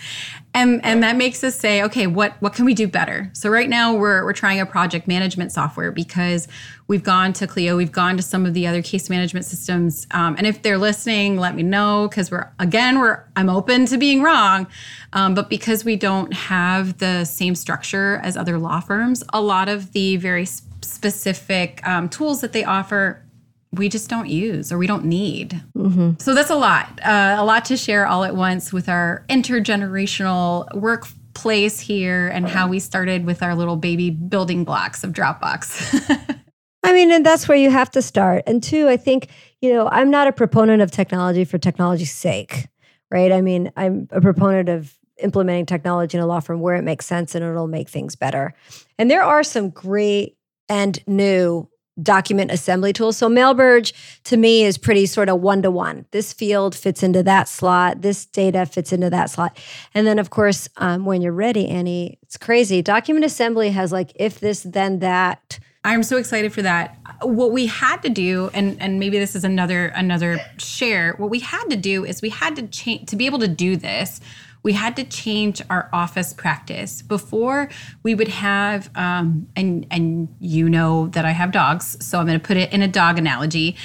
and 0.53 0.83
and 0.83 1.01
that 1.01 1.15
makes 1.15 1.43
us 1.43 1.55
say 1.55 1.81
okay 1.83 2.07
what 2.07 2.33
what 2.41 2.53
can 2.53 2.65
we 2.65 2.73
do 2.73 2.87
better? 2.87 3.29
So 3.33 3.49
right 3.49 3.69
now 3.69 3.93
we're 3.93 4.23
we're 4.23 4.33
trying 4.33 4.59
a 4.59 4.65
project 4.65 5.07
management 5.07 5.51
software 5.51 5.91
because 5.91 6.47
we've 6.87 7.03
gone 7.03 7.31
to 7.33 7.47
clio 7.47 7.77
we've 7.77 7.91
gone 7.91 8.17
to 8.17 8.23
some 8.23 8.45
of 8.45 8.53
the 8.53 8.67
other 8.67 8.81
case 8.81 9.09
management 9.09 9.45
systems. 9.45 10.07
Um, 10.11 10.35
and 10.37 10.45
if 10.45 10.61
they're 10.61 10.77
listening 10.77 11.37
let 11.37 11.55
me 11.55 11.63
know 11.63 12.07
because 12.09 12.31
we're 12.31 12.51
again 12.59 12.99
we're 12.99 13.23
i'm 13.35 13.49
open 13.49 13.85
to 13.87 13.97
being 13.97 14.21
wrong. 14.21 14.67
Um, 15.13 15.35
but 15.35 15.49
because 15.49 15.85
we 15.85 15.95
don't 15.95 16.33
have 16.33 16.97
the 16.97 17.25
same 17.25 17.55
structure 17.55 18.19
as 18.23 18.35
other 18.35 18.57
law 18.57 18.81
firms 18.81 19.23
a 19.33 19.41
lot 19.41 19.69
of 19.69 19.93
the 19.93 20.17
very 20.17 20.45
specific 20.45 21.85
um, 21.87 22.09
tools 22.09 22.41
that 22.41 22.51
they 22.51 22.63
offer 22.63 23.23
we 23.73 23.87
just 23.87 24.09
don't 24.09 24.27
use 24.27 24.71
or 24.71 24.77
we 24.77 24.87
don't 24.87 25.05
need. 25.05 25.61
Mm-hmm. 25.75 26.11
So 26.19 26.33
that's 26.33 26.49
a 26.49 26.55
lot, 26.55 26.99
uh, 27.03 27.35
a 27.39 27.45
lot 27.45 27.65
to 27.65 27.77
share 27.77 28.05
all 28.05 28.23
at 28.23 28.35
once 28.35 28.73
with 28.73 28.89
our 28.89 29.25
intergenerational 29.29 30.73
workplace 30.75 31.79
here 31.79 32.27
and 32.27 32.47
how 32.47 32.67
we 32.67 32.79
started 32.79 33.25
with 33.25 33.41
our 33.41 33.55
little 33.55 33.77
baby 33.77 34.09
building 34.09 34.65
blocks 34.65 35.03
of 35.03 35.11
Dropbox. 35.13 36.39
I 36.83 36.93
mean, 36.93 37.11
and 37.11 37.25
that's 37.25 37.47
where 37.47 37.57
you 37.57 37.69
have 37.69 37.91
to 37.91 38.01
start. 38.01 38.43
And 38.45 38.61
two, 38.61 38.89
I 38.89 38.97
think, 38.97 39.29
you 39.61 39.71
know, 39.71 39.87
I'm 39.87 40.09
not 40.09 40.27
a 40.27 40.33
proponent 40.33 40.81
of 40.81 40.91
technology 40.91 41.45
for 41.45 41.57
technology's 41.57 42.11
sake, 42.11 42.67
right? 43.09 43.31
I 43.31 43.41
mean, 43.41 43.71
I'm 43.77 44.09
a 44.11 44.19
proponent 44.19 44.67
of 44.67 44.93
implementing 45.21 45.65
technology 45.65 46.17
in 46.17 46.23
a 46.23 46.27
law 46.27 46.39
firm 46.39 46.59
where 46.59 46.75
it 46.75 46.81
makes 46.81 47.05
sense 47.05 47.35
and 47.35 47.45
it'll 47.45 47.67
make 47.67 47.87
things 47.87 48.15
better. 48.15 48.53
And 48.97 49.09
there 49.09 49.23
are 49.23 49.43
some 49.43 49.69
great 49.69 50.35
and 50.67 50.99
new 51.07 51.69
document 52.01 52.51
assembly 52.51 52.93
tools. 52.93 53.17
So 53.17 53.29
Mailmerge 53.29 53.93
to 54.25 54.37
me 54.37 54.63
is 54.63 54.77
pretty 54.77 55.05
sort 55.05 55.29
of 55.29 55.41
one 55.41 55.61
to 55.61 55.71
one. 55.71 56.05
This 56.11 56.33
field 56.33 56.75
fits 56.75 57.03
into 57.03 57.23
that 57.23 57.47
slot. 57.47 58.01
This 58.01 58.25
data 58.25 58.65
fits 58.65 58.91
into 58.91 59.09
that 59.09 59.29
slot. 59.29 59.57
And 59.93 60.05
then, 60.07 60.19
of 60.19 60.29
course, 60.29 60.69
um, 60.77 61.05
when 61.05 61.21
you're 61.21 61.33
ready, 61.33 61.67
Annie, 61.67 62.17
it's 62.23 62.37
crazy. 62.37 62.81
Document 62.81 63.25
assembly 63.25 63.69
has 63.71 63.91
like 63.91 64.11
if 64.15 64.39
this, 64.39 64.63
then 64.63 64.99
that. 64.99 65.59
I'm 65.83 66.03
so 66.03 66.17
excited 66.17 66.53
for 66.53 66.61
that. 66.61 66.97
What 67.23 67.51
we 67.51 67.65
had 67.65 68.03
to 68.03 68.09
do, 68.09 68.51
and 68.53 68.79
and 68.79 68.99
maybe 68.99 69.17
this 69.17 69.35
is 69.35 69.43
another 69.43 69.87
another 69.87 70.39
share. 70.57 71.13
What 71.17 71.31
we 71.31 71.39
had 71.39 71.65
to 71.69 71.75
do 71.75 72.05
is 72.05 72.21
we 72.21 72.29
had 72.29 72.55
to 72.57 72.67
change 72.67 73.09
to 73.09 73.15
be 73.15 73.25
able 73.25 73.39
to 73.39 73.47
do 73.47 73.75
this 73.75 74.21
we 74.63 74.73
had 74.73 74.95
to 74.97 75.03
change 75.03 75.61
our 75.69 75.89
office 75.91 76.33
practice. 76.33 77.01
Before 77.01 77.69
we 78.03 78.15
would 78.15 78.27
have, 78.27 78.89
um, 78.95 79.47
and 79.55 79.85
and 79.89 80.27
you 80.39 80.69
know 80.69 81.07
that 81.07 81.25
I 81.25 81.31
have 81.31 81.51
dogs, 81.51 82.03
so 82.05 82.19
I'm 82.19 82.27
going 82.27 82.39
to 82.39 82.45
put 82.45 82.57
it 82.57 82.71
in 82.71 82.81
a 82.81 82.87
dog 82.87 83.17
analogy. 83.17 83.75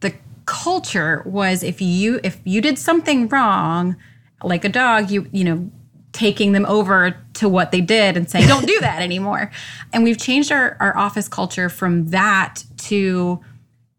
The 0.00 0.14
culture 0.46 1.22
was 1.24 1.62
if 1.62 1.80
you 1.80 2.20
if 2.24 2.40
you 2.44 2.60
did 2.60 2.78
something 2.78 3.28
wrong, 3.28 3.96
like 4.42 4.64
a 4.64 4.68
dog, 4.68 5.10
you 5.10 5.28
you 5.32 5.44
know 5.44 5.70
taking 6.12 6.52
them 6.52 6.64
over 6.66 7.16
to 7.34 7.48
what 7.48 7.72
they 7.72 7.80
did 7.80 8.16
and 8.16 8.30
saying 8.30 8.46
don't 8.46 8.66
do 8.68 8.78
that 8.80 9.02
anymore 9.02 9.50
and 9.92 10.04
we've 10.04 10.16
changed 10.16 10.52
our, 10.52 10.76
our 10.78 10.96
office 10.96 11.26
culture 11.26 11.68
from 11.68 12.10
that 12.10 12.62
to 12.76 13.40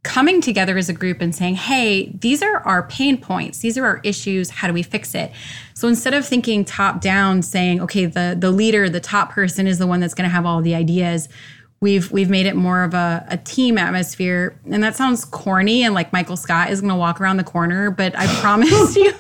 coming 0.05 0.39
together 0.39 0.77
as 0.77 0.87
a 0.87 0.93
group 0.93 1.19
and 1.19 1.35
saying, 1.35 1.55
hey, 1.55 2.11
these 2.19 2.43
are 2.43 2.59
our 2.59 2.83
pain 2.83 3.19
points, 3.19 3.57
these 3.59 3.75
are 3.75 3.85
our 3.85 3.99
issues, 4.03 4.51
how 4.51 4.67
do 4.67 4.73
we 4.73 4.83
fix 4.83 5.15
it? 5.15 5.31
So 5.73 5.87
instead 5.87 6.13
of 6.13 6.25
thinking 6.25 6.63
top 6.63 7.01
down, 7.01 7.41
saying, 7.41 7.81
okay, 7.81 8.05
the, 8.05 8.37
the 8.39 8.51
leader, 8.51 8.87
the 8.87 8.99
top 8.99 9.31
person 9.31 9.65
is 9.65 9.79
the 9.79 9.87
one 9.87 9.99
that's 9.99 10.13
going 10.13 10.29
to 10.29 10.33
have 10.33 10.45
all 10.45 10.61
the 10.61 10.75
ideas, 10.75 11.27
we've 11.81 12.11
we've 12.11 12.29
made 12.29 12.45
it 12.45 12.55
more 12.55 12.83
of 12.83 12.93
a, 12.93 13.25
a 13.29 13.37
team 13.37 13.77
atmosphere. 13.77 14.57
And 14.65 14.83
that 14.83 14.95
sounds 14.95 15.25
corny 15.25 15.83
and 15.83 15.93
like 15.93 16.11
michael 16.13 16.37
scott 16.37 16.69
is 16.69 16.81
going 16.81 16.89
to 16.89 16.95
walk 16.95 17.19
around 17.19 17.37
the 17.37 17.43
corner 17.43 17.91
but 17.91 18.17
i 18.17 18.25
promise 18.41 18.95
you 18.95 19.13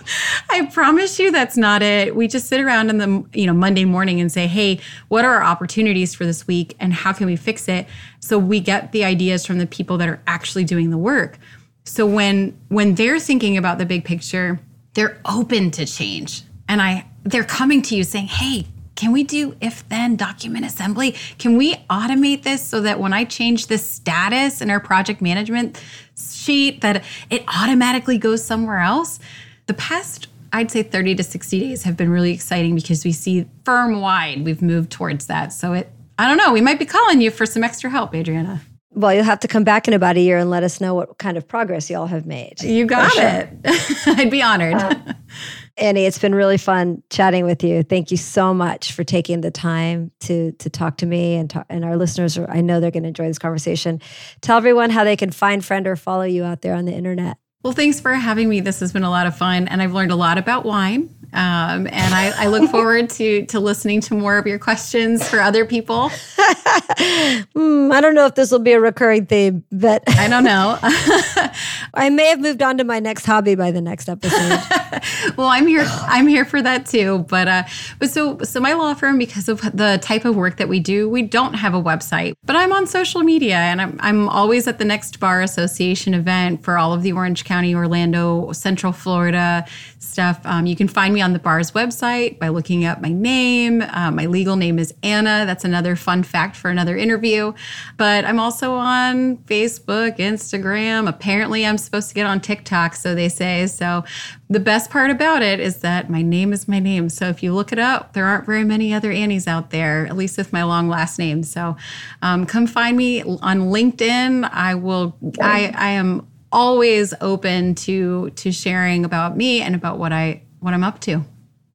i 0.49 0.65
promise 0.67 1.19
you 1.19 1.31
that's 1.31 1.57
not 1.57 1.81
it. 1.81 2.15
We 2.15 2.27
just 2.27 2.47
sit 2.47 2.61
around 2.61 2.89
in 2.89 2.97
the 2.97 3.25
you 3.33 3.45
know 3.45 3.53
monday 3.53 3.85
morning 3.85 4.21
and 4.21 4.31
say 4.31 4.47
hey 4.47 4.79
what 5.09 5.25
are 5.25 5.35
our 5.35 5.43
opportunities 5.43 6.15
for 6.15 6.25
this 6.25 6.47
week 6.47 6.75
and 6.79 6.93
how 6.93 7.13
can 7.13 7.27
we 7.27 7.35
fix 7.35 7.67
it? 7.67 7.87
So 8.19 8.39
we 8.39 8.59
get 8.59 8.91
the 8.91 9.03
ideas 9.03 9.45
from 9.45 9.59
the 9.59 9.67
people 9.67 9.97
that 9.99 10.09
are 10.09 10.21
actually 10.25 10.63
doing 10.63 10.89
the 10.89 10.97
work. 10.97 11.37
So 11.83 12.05
when 12.07 12.57
when 12.69 12.95
they're 12.95 13.19
thinking 13.19 13.57
about 13.57 13.77
the 13.77 13.85
big 13.85 14.05
picture 14.05 14.59
they're 14.95 15.19
open 15.25 15.71
to 15.71 15.85
change. 15.85 16.43
And 16.67 16.81
i 16.81 17.05
they're 17.23 17.43
coming 17.43 17.81
to 17.83 17.95
you 17.95 18.03
saying 18.03 18.27
hey 18.27 18.67
can 18.95 19.11
we 19.11 19.23
do 19.23 19.55
if 19.61 19.87
then 19.89 20.15
document 20.15 20.65
assembly? 20.65 21.15
Can 21.37 21.57
we 21.57 21.75
automate 21.89 22.43
this 22.43 22.65
so 22.65 22.81
that 22.81 22.99
when 22.99 23.13
I 23.13 23.25
change 23.25 23.67
the 23.67 23.77
status 23.77 24.61
in 24.61 24.69
our 24.69 24.79
project 24.79 25.21
management 25.21 25.81
sheet 26.17 26.81
that 26.81 27.03
it 27.29 27.43
automatically 27.47 28.17
goes 28.17 28.43
somewhere 28.43 28.79
else? 28.79 29.19
The 29.67 29.73
past 29.73 30.27
I'd 30.53 30.71
say 30.71 30.83
30 30.83 31.15
to 31.15 31.23
60 31.23 31.59
days 31.59 31.83
have 31.83 31.97
been 31.97 32.09
really 32.09 32.31
exciting 32.31 32.75
because 32.75 33.03
we 33.03 33.11
see 33.11 33.45
firm 33.65 33.99
wide 33.99 34.45
we've 34.45 34.61
moved 34.61 34.89
towards 34.89 35.27
that. 35.27 35.51
So 35.51 35.73
it 35.73 35.91
I 36.17 36.27
don't 36.29 36.37
know, 36.37 36.53
we 36.53 36.61
might 36.61 36.79
be 36.79 36.85
calling 36.85 37.19
you 37.19 37.29
for 37.29 37.45
some 37.45 37.63
extra 37.63 37.89
help, 37.89 38.15
Adriana. 38.15 38.61
Well, 38.91 39.13
you'll 39.13 39.25
have 39.25 39.41
to 39.41 39.49
come 39.49 39.65
back 39.65 39.89
in 39.89 39.93
about 39.93 40.15
a 40.15 40.21
year 40.21 40.37
and 40.37 40.49
let 40.49 40.63
us 40.63 40.79
know 40.79 40.93
what 40.93 41.17
kind 41.17 41.35
of 41.35 41.45
progress 41.45 41.89
y'all 41.89 42.07
have 42.07 42.25
made. 42.25 42.63
You 42.63 42.85
got 42.85 43.11
sure. 43.11 43.25
it. 43.25 43.49
I'd 44.07 44.31
be 44.31 44.41
honored. 44.41 44.75
Uh, 44.75 44.95
Annie, 45.77 46.05
it's 46.05 46.19
been 46.19 46.33
really 46.33 46.57
fun 46.57 47.03
chatting 47.09 47.43
with 47.43 47.63
you. 47.63 47.83
Thank 47.83 48.09
you 48.09 48.17
so 48.17 48.53
much 48.53 48.93
for 48.93 49.03
taking 49.03 49.41
the 49.41 49.51
time 49.51 50.11
to 50.21 50.53
to 50.53 50.69
talk 50.69 50.97
to 50.97 51.05
me 51.05 51.35
and 51.35 51.49
talk, 51.49 51.65
and 51.69 51.83
our 51.83 51.97
listeners. 51.97 52.37
Are, 52.37 52.49
I 52.49 52.61
know 52.61 52.79
they're 52.79 52.91
going 52.91 53.03
to 53.03 53.09
enjoy 53.09 53.27
this 53.27 53.39
conversation. 53.39 53.99
Tell 54.41 54.57
everyone 54.57 54.89
how 54.89 55.03
they 55.03 55.17
can 55.17 55.31
find, 55.31 55.63
friend, 55.63 55.85
or 55.85 55.97
follow 55.97 56.23
you 56.23 56.45
out 56.45 56.61
there 56.61 56.75
on 56.75 56.85
the 56.85 56.93
internet. 56.93 57.37
Well, 57.61 57.73
thanks 57.73 57.99
for 57.99 58.13
having 58.13 58.47
me. 58.47 58.61
This 58.61 58.79
has 58.79 58.93
been 58.93 59.03
a 59.03 59.09
lot 59.09 59.27
of 59.27 59.35
fun, 59.35 59.67
and 59.67 59.81
I've 59.81 59.91
learned 59.91 60.11
a 60.11 60.15
lot 60.15 60.37
about 60.37 60.65
wine. 60.65 61.09
Um, 61.33 61.87
and 61.87 62.13
I, 62.13 62.31
I, 62.43 62.47
look 62.47 62.69
forward 62.71 63.09
to 63.09 63.45
to 63.47 63.59
listening 63.59 63.99
to 64.01 64.13
more 64.13 64.37
of 64.37 64.47
your 64.47 64.59
questions 64.59 65.27
for 65.27 65.41
other 65.41 65.65
people. 65.65 66.09
mm, 66.37 67.91
I 67.91 67.99
don't 67.99 68.15
know 68.15 68.25
if 68.25 68.35
this 68.35 68.51
will 68.51 68.59
be 68.59 68.71
a 68.71 68.79
recurring 68.79 69.25
theme, 69.25 69.65
but 69.69 70.03
I 70.07 70.29
don't 70.29 70.45
know. 70.45 70.77
I 71.93 72.09
may 72.09 72.27
have 72.27 72.39
moved 72.39 72.61
on 72.61 72.77
to 72.77 72.85
my 72.85 72.99
next 72.99 73.25
hobby 73.25 73.55
by 73.55 73.71
the 73.71 73.81
next 73.81 74.07
episode. 74.07 74.61
well, 75.37 75.47
I'm 75.47 75.67
here. 75.67 75.85
I'm 75.87 76.27
here 76.27 76.45
for 76.45 76.61
that 76.61 76.85
too. 76.85 77.19
But 77.29 77.47
uh, 77.47 77.63
but 77.99 78.09
so 78.09 78.39
so 78.39 78.59
my 78.59 78.73
law 78.73 78.93
firm, 78.93 79.17
because 79.17 79.49
of 79.49 79.61
the 79.75 79.99
type 80.01 80.25
of 80.25 80.35
work 80.35 80.57
that 80.57 80.69
we 80.69 80.79
do, 80.79 81.09
we 81.09 81.21
don't 81.21 81.53
have 81.53 81.73
a 81.73 81.81
website. 81.81 82.35
But 82.43 82.55
I'm 82.55 82.71
on 82.71 82.87
social 82.87 83.21
media, 83.21 83.55
and 83.55 83.81
I'm 83.81 83.97
I'm 84.01 84.29
always 84.29 84.67
at 84.67 84.77
the 84.77 84.85
next 84.85 85.19
bar 85.19 85.41
association 85.41 86.13
event 86.13 86.63
for 86.63 86.77
all 86.77 86.93
of 86.93 87.03
the 87.03 87.11
Orange 87.11 87.45
County, 87.45 87.75
Orlando, 87.75 88.51
Central 88.51 88.91
Florida 88.91 89.65
stuff. 89.99 90.39
Um, 90.45 90.65
you 90.65 90.75
can 90.75 90.87
find 90.87 91.13
me 91.13 91.21
on 91.21 91.33
the 91.33 91.39
bar's 91.39 91.71
website 91.71 92.39
by 92.39 92.49
looking 92.49 92.85
up 92.85 93.01
my 93.01 93.09
name. 93.09 93.81
Uh, 93.81 94.11
my 94.11 94.27
legal 94.27 94.55
name 94.55 94.79
is 94.79 94.93
Anna. 95.03 95.43
That's 95.45 95.65
another 95.65 95.95
fun 95.95 96.23
fact 96.23 96.55
for 96.55 96.69
another 96.69 96.95
interview. 96.95 97.53
But 97.97 98.25
I'm 98.25 98.39
also 98.39 98.73
on 98.73 99.37
Facebook, 99.37 100.17
Instagram. 100.17 101.09
Apparently, 101.09 101.65
I'm 101.65 101.77
supposed 101.77 102.09
to 102.09 102.15
get 102.15 102.25
on 102.25 102.39
TikTok, 102.39 102.95
so 102.95 103.15
they 103.15 103.29
say. 103.29 103.67
So 103.67 104.03
the 104.49 104.59
best 104.59 104.91
part 104.91 105.09
about 105.09 105.41
it 105.41 105.59
is 105.59 105.77
that 105.77 106.09
my 106.09 106.21
name 106.21 106.53
is 106.53 106.67
my 106.67 106.79
name. 106.79 107.09
So 107.09 107.29
if 107.29 107.41
you 107.41 107.53
look 107.53 107.71
it 107.71 107.79
up, 107.79 108.13
there 108.13 108.25
aren't 108.25 108.45
very 108.45 108.63
many 108.63 108.93
other 108.93 109.11
Annies 109.11 109.47
out 109.47 109.71
there, 109.71 110.05
at 110.05 110.15
least 110.15 110.37
with 110.37 110.53
my 110.53 110.63
long 110.63 110.87
last 110.87 111.17
name. 111.17 111.41
So 111.43 111.75
um, 112.21 112.45
come 112.45 112.67
find 112.67 112.95
me 112.95 113.23
on 113.23 113.71
LinkedIn. 113.71 114.47
I 114.51 114.75
will. 114.75 115.17
I, 115.41 115.73
I 115.75 115.89
am 115.91 116.27
always 116.51 117.13
open 117.21 117.75
to 117.75 118.29
to 118.31 118.51
sharing 118.51 119.03
about 119.03 119.35
me 119.35 119.61
and 119.61 119.73
about 119.73 119.97
what 119.97 120.13
I 120.13 120.43
what 120.59 120.73
I'm 120.73 120.83
up 120.83 121.01
to. 121.01 121.25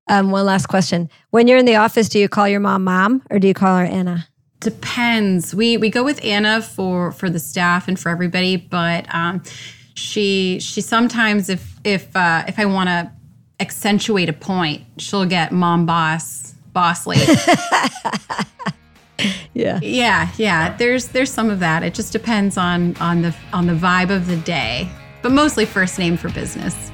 Um, 0.09 0.30
one 0.30 0.46
last 0.46 0.66
question: 0.66 1.11
When 1.30 1.48
you're 1.48 1.59
in 1.59 1.66
the 1.66 1.76
office, 1.76 2.09
do 2.09 2.20
you 2.20 2.28
call 2.28 2.48
your 2.48 2.61
mom 2.61 2.85
mom 2.85 3.22
or 3.30 3.40
do 3.40 3.48
you 3.48 3.54
call 3.54 3.78
her 3.78 3.85
Anna? 3.85 4.28
Depends. 4.61 5.54
We 5.54 5.76
we 5.76 5.90
go 5.90 6.04
with 6.04 6.24
Anna 6.24 6.62
for 6.62 7.11
for 7.11 7.28
the 7.28 7.40
staff 7.40 7.88
and 7.88 7.98
for 7.98 8.11
everybody, 8.11 8.56
but 8.56 9.12
um, 9.12 9.42
she 9.94 10.61
she 10.61 10.80
sometimes 10.80 11.48
if 11.48 11.69
if 11.85 12.14
uh, 12.16 12.45
if 12.49 12.59
I 12.59 12.66
want 12.66 12.88
to 12.88 13.11
accentuate 13.59 14.29
a 14.29 14.33
point, 14.33 14.85
she'll 14.99 15.27
get 15.27 15.53
mom 15.53 15.87
boss 15.87 16.55
boss 16.73 17.07
lady. 17.07 17.33
yeah. 19.55 19.79
Yeah, 19.83 20.31
yeah. 20.37 20.77
There's 20.77 21.09
there's 21.09 21.31
some 21.31 21.51
of 21.51 21.61
that. 21.61 21.83
It 21.83 21.95
just 21.95 22.12
depends 22.12 22.57
on 22.57 22.97
on 22.97 23.23
the 23.23 23.35
on 23.53 23.66
the 23.66 23.75
vibe 23.75 24.11
of 24.11 24.27
the 24.27 24.37
day, 24.37 24.88
but 25.23 25.33
mostly 25.33 25.64
first 25.64 25.99
name 25.99 26.16
for 26.16 26.31
business. 26.31 26.90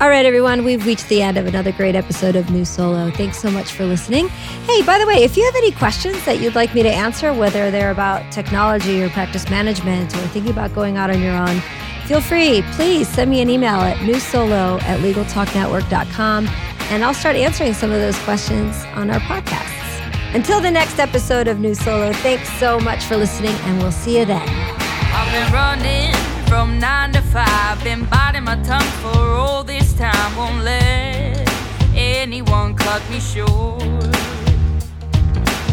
All 0.00 0.08
right, 0.08 0.26
everyone, 0.26 0.64
we've 0.64 0.84
reached 0.84 1.08
the 1.08 1.22
end 1.22 1.38
of 1.38 1.46
another 1.46 1.70
great 1.70 1.94
episode 1.94 2.34
of 2.34 2.50
New 2.50 2.64
Solo. 2.64 3.12
Thanks 3.12 3.38
so 3.38 3.52
much 3.52 3.70
for 3.70 3.84
listening. 3.84 4.26
Hey, 4.66 4.82
by 4.82 4.98
the 4.98 5.06
way, 5.06 5.22
if 5.22 5.36
you 5.36 5.44
have 5.44 5.54
any 5.54 5.70
questions 5.70 6.24
that 6.24 6.40
you'd 6.40 6.56
like 6.56 6.74
me 6.74 6.82
to 6.82 6.90
answer, 6.90 7.32
whether 7.32 7.70
they're 7.70 7.92
about 7.92 8.32
technology 8.32 9.00
or 9.00 9.10
practice 9.10 9.48
management 9.48 10.12
or 10.16 10.26
thinking 10.28 10.50
about 10.50 10.74
going 10.74 10.96
out 10.96 11.08
on 11.08 11.22
your 11.22 11.36
own, 11.36 11.62
feel 12.06 12.20
free. 12.20 12.62
Please 12.72 13.08
send 13.08 13.30
me 13.30 13.40
an 13.40 13.50
email 13.50 13.80
at 13.80 13.96
newsolo 13.98 14.80
at 14.82 15.00
legaltalknetwork.com 15.00 16.48
and 16.90 17.02
I'll 17.02 17.14
start 17.14 17.36
answering 17.36 17.72
some 17.72 17.90
of 17.90 18.00
those 18.00 18.18
questions 18.20 18.84
on 18.94 19.10
our 19.10 19.20
podcast. 19.20 20.34
Until 20.34 20.60
the 20.60 20.70
next 20.70 20.98
episode 20.98 21.48
of 21.48 21.58
New 21.58 21.74
Solo, 21.74 22.12
thanks 22.12 22.50
so 22.58 22.78
much 22.80 23.04
for 23.04 23.16
listening, 23.16 23.54
and 23.64 23.78
we'll 23.78 23.92
see 23.92 24.18
you 24.18 24.24
then. 24.24 24.46
I've 24.48 25.30
been 25.30 25.52
running 25.52 26.14
from 26.46 26.78
nine 26.78 27.12
to 27.12 27.22
five, 27.22 27.82
been 27.84 28.04
biting 28.06 28.44
my 28.44 28.56
tongue 28.62 28.80
for 29.02 29.18
all 29.18 29.62
this 29.62 29.92
time. 29.94 30.36
Won't 30.36 30.64
let 30.64 31.48
anyone 31.94 32.74
cut 32.74 33.02
me 33.10 33.20
short. 33.20 33.82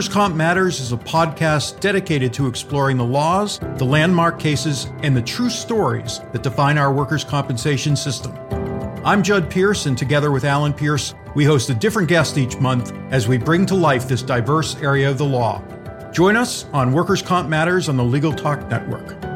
Workers' 0.00 0.14
Comp 0.14 0.34
Matters 0.34 0.80
is 0.80 0.92
a 0.92 0.96
podcast 0.96 1.78
dedicated 1.80 2.32
to 2.32 2.46
exploring 2.46 2.96
the 2.96 3.04
laws, 3.04 3.58
the 3.76 3.84
landmark 3.84 4.38
cases, 4.38 4.90
and 5.02 5.14
the 5.14 5.20
true 5.20 5.50
stories 5.50 6.20
that 6.32 6.42
define 6.42 6.78
our 6.78 6.90
workers' 6.90 7.22
compensation 7.22 7.94
system. 7.94 8.34
I'm 9.04 9.22
Judd 9.22 9.50
Pierce, 9.50 9.84
and 9.84 9.98
together 9.98 10.32
with 10.32 10.46
Alan 10.46 10.72
Pierce, 10.72 11.14
we 11.34 11.44
host 11.44 11.68
a 11.68 11.74
different 11.74 12.08
guest 12.08 12.38
each 12.38 12.56
month 12.56 12.94
as 13.10 13.28
we 13.28 13.36
bring 13.36 13.66
to 13.66 13.74
life 13.74 14.08
this 14.08 14.22
diverse 14.22 14.74
area 14.76 15.10
of 15.10 15.18
the 15.18 15.26
law. 15.26 15.62
Join 16.12 16.34
us 16.34 16.64
on 16.72 16.92
Workers' 16.92 17.20
Comp 17.20 17.50
Matters 17.50 17.90
on 17.90 17.98
the 17.98 18.04
Legal 18.04 18.32
Talk 18.32 18.70
Network. 18.70 19.29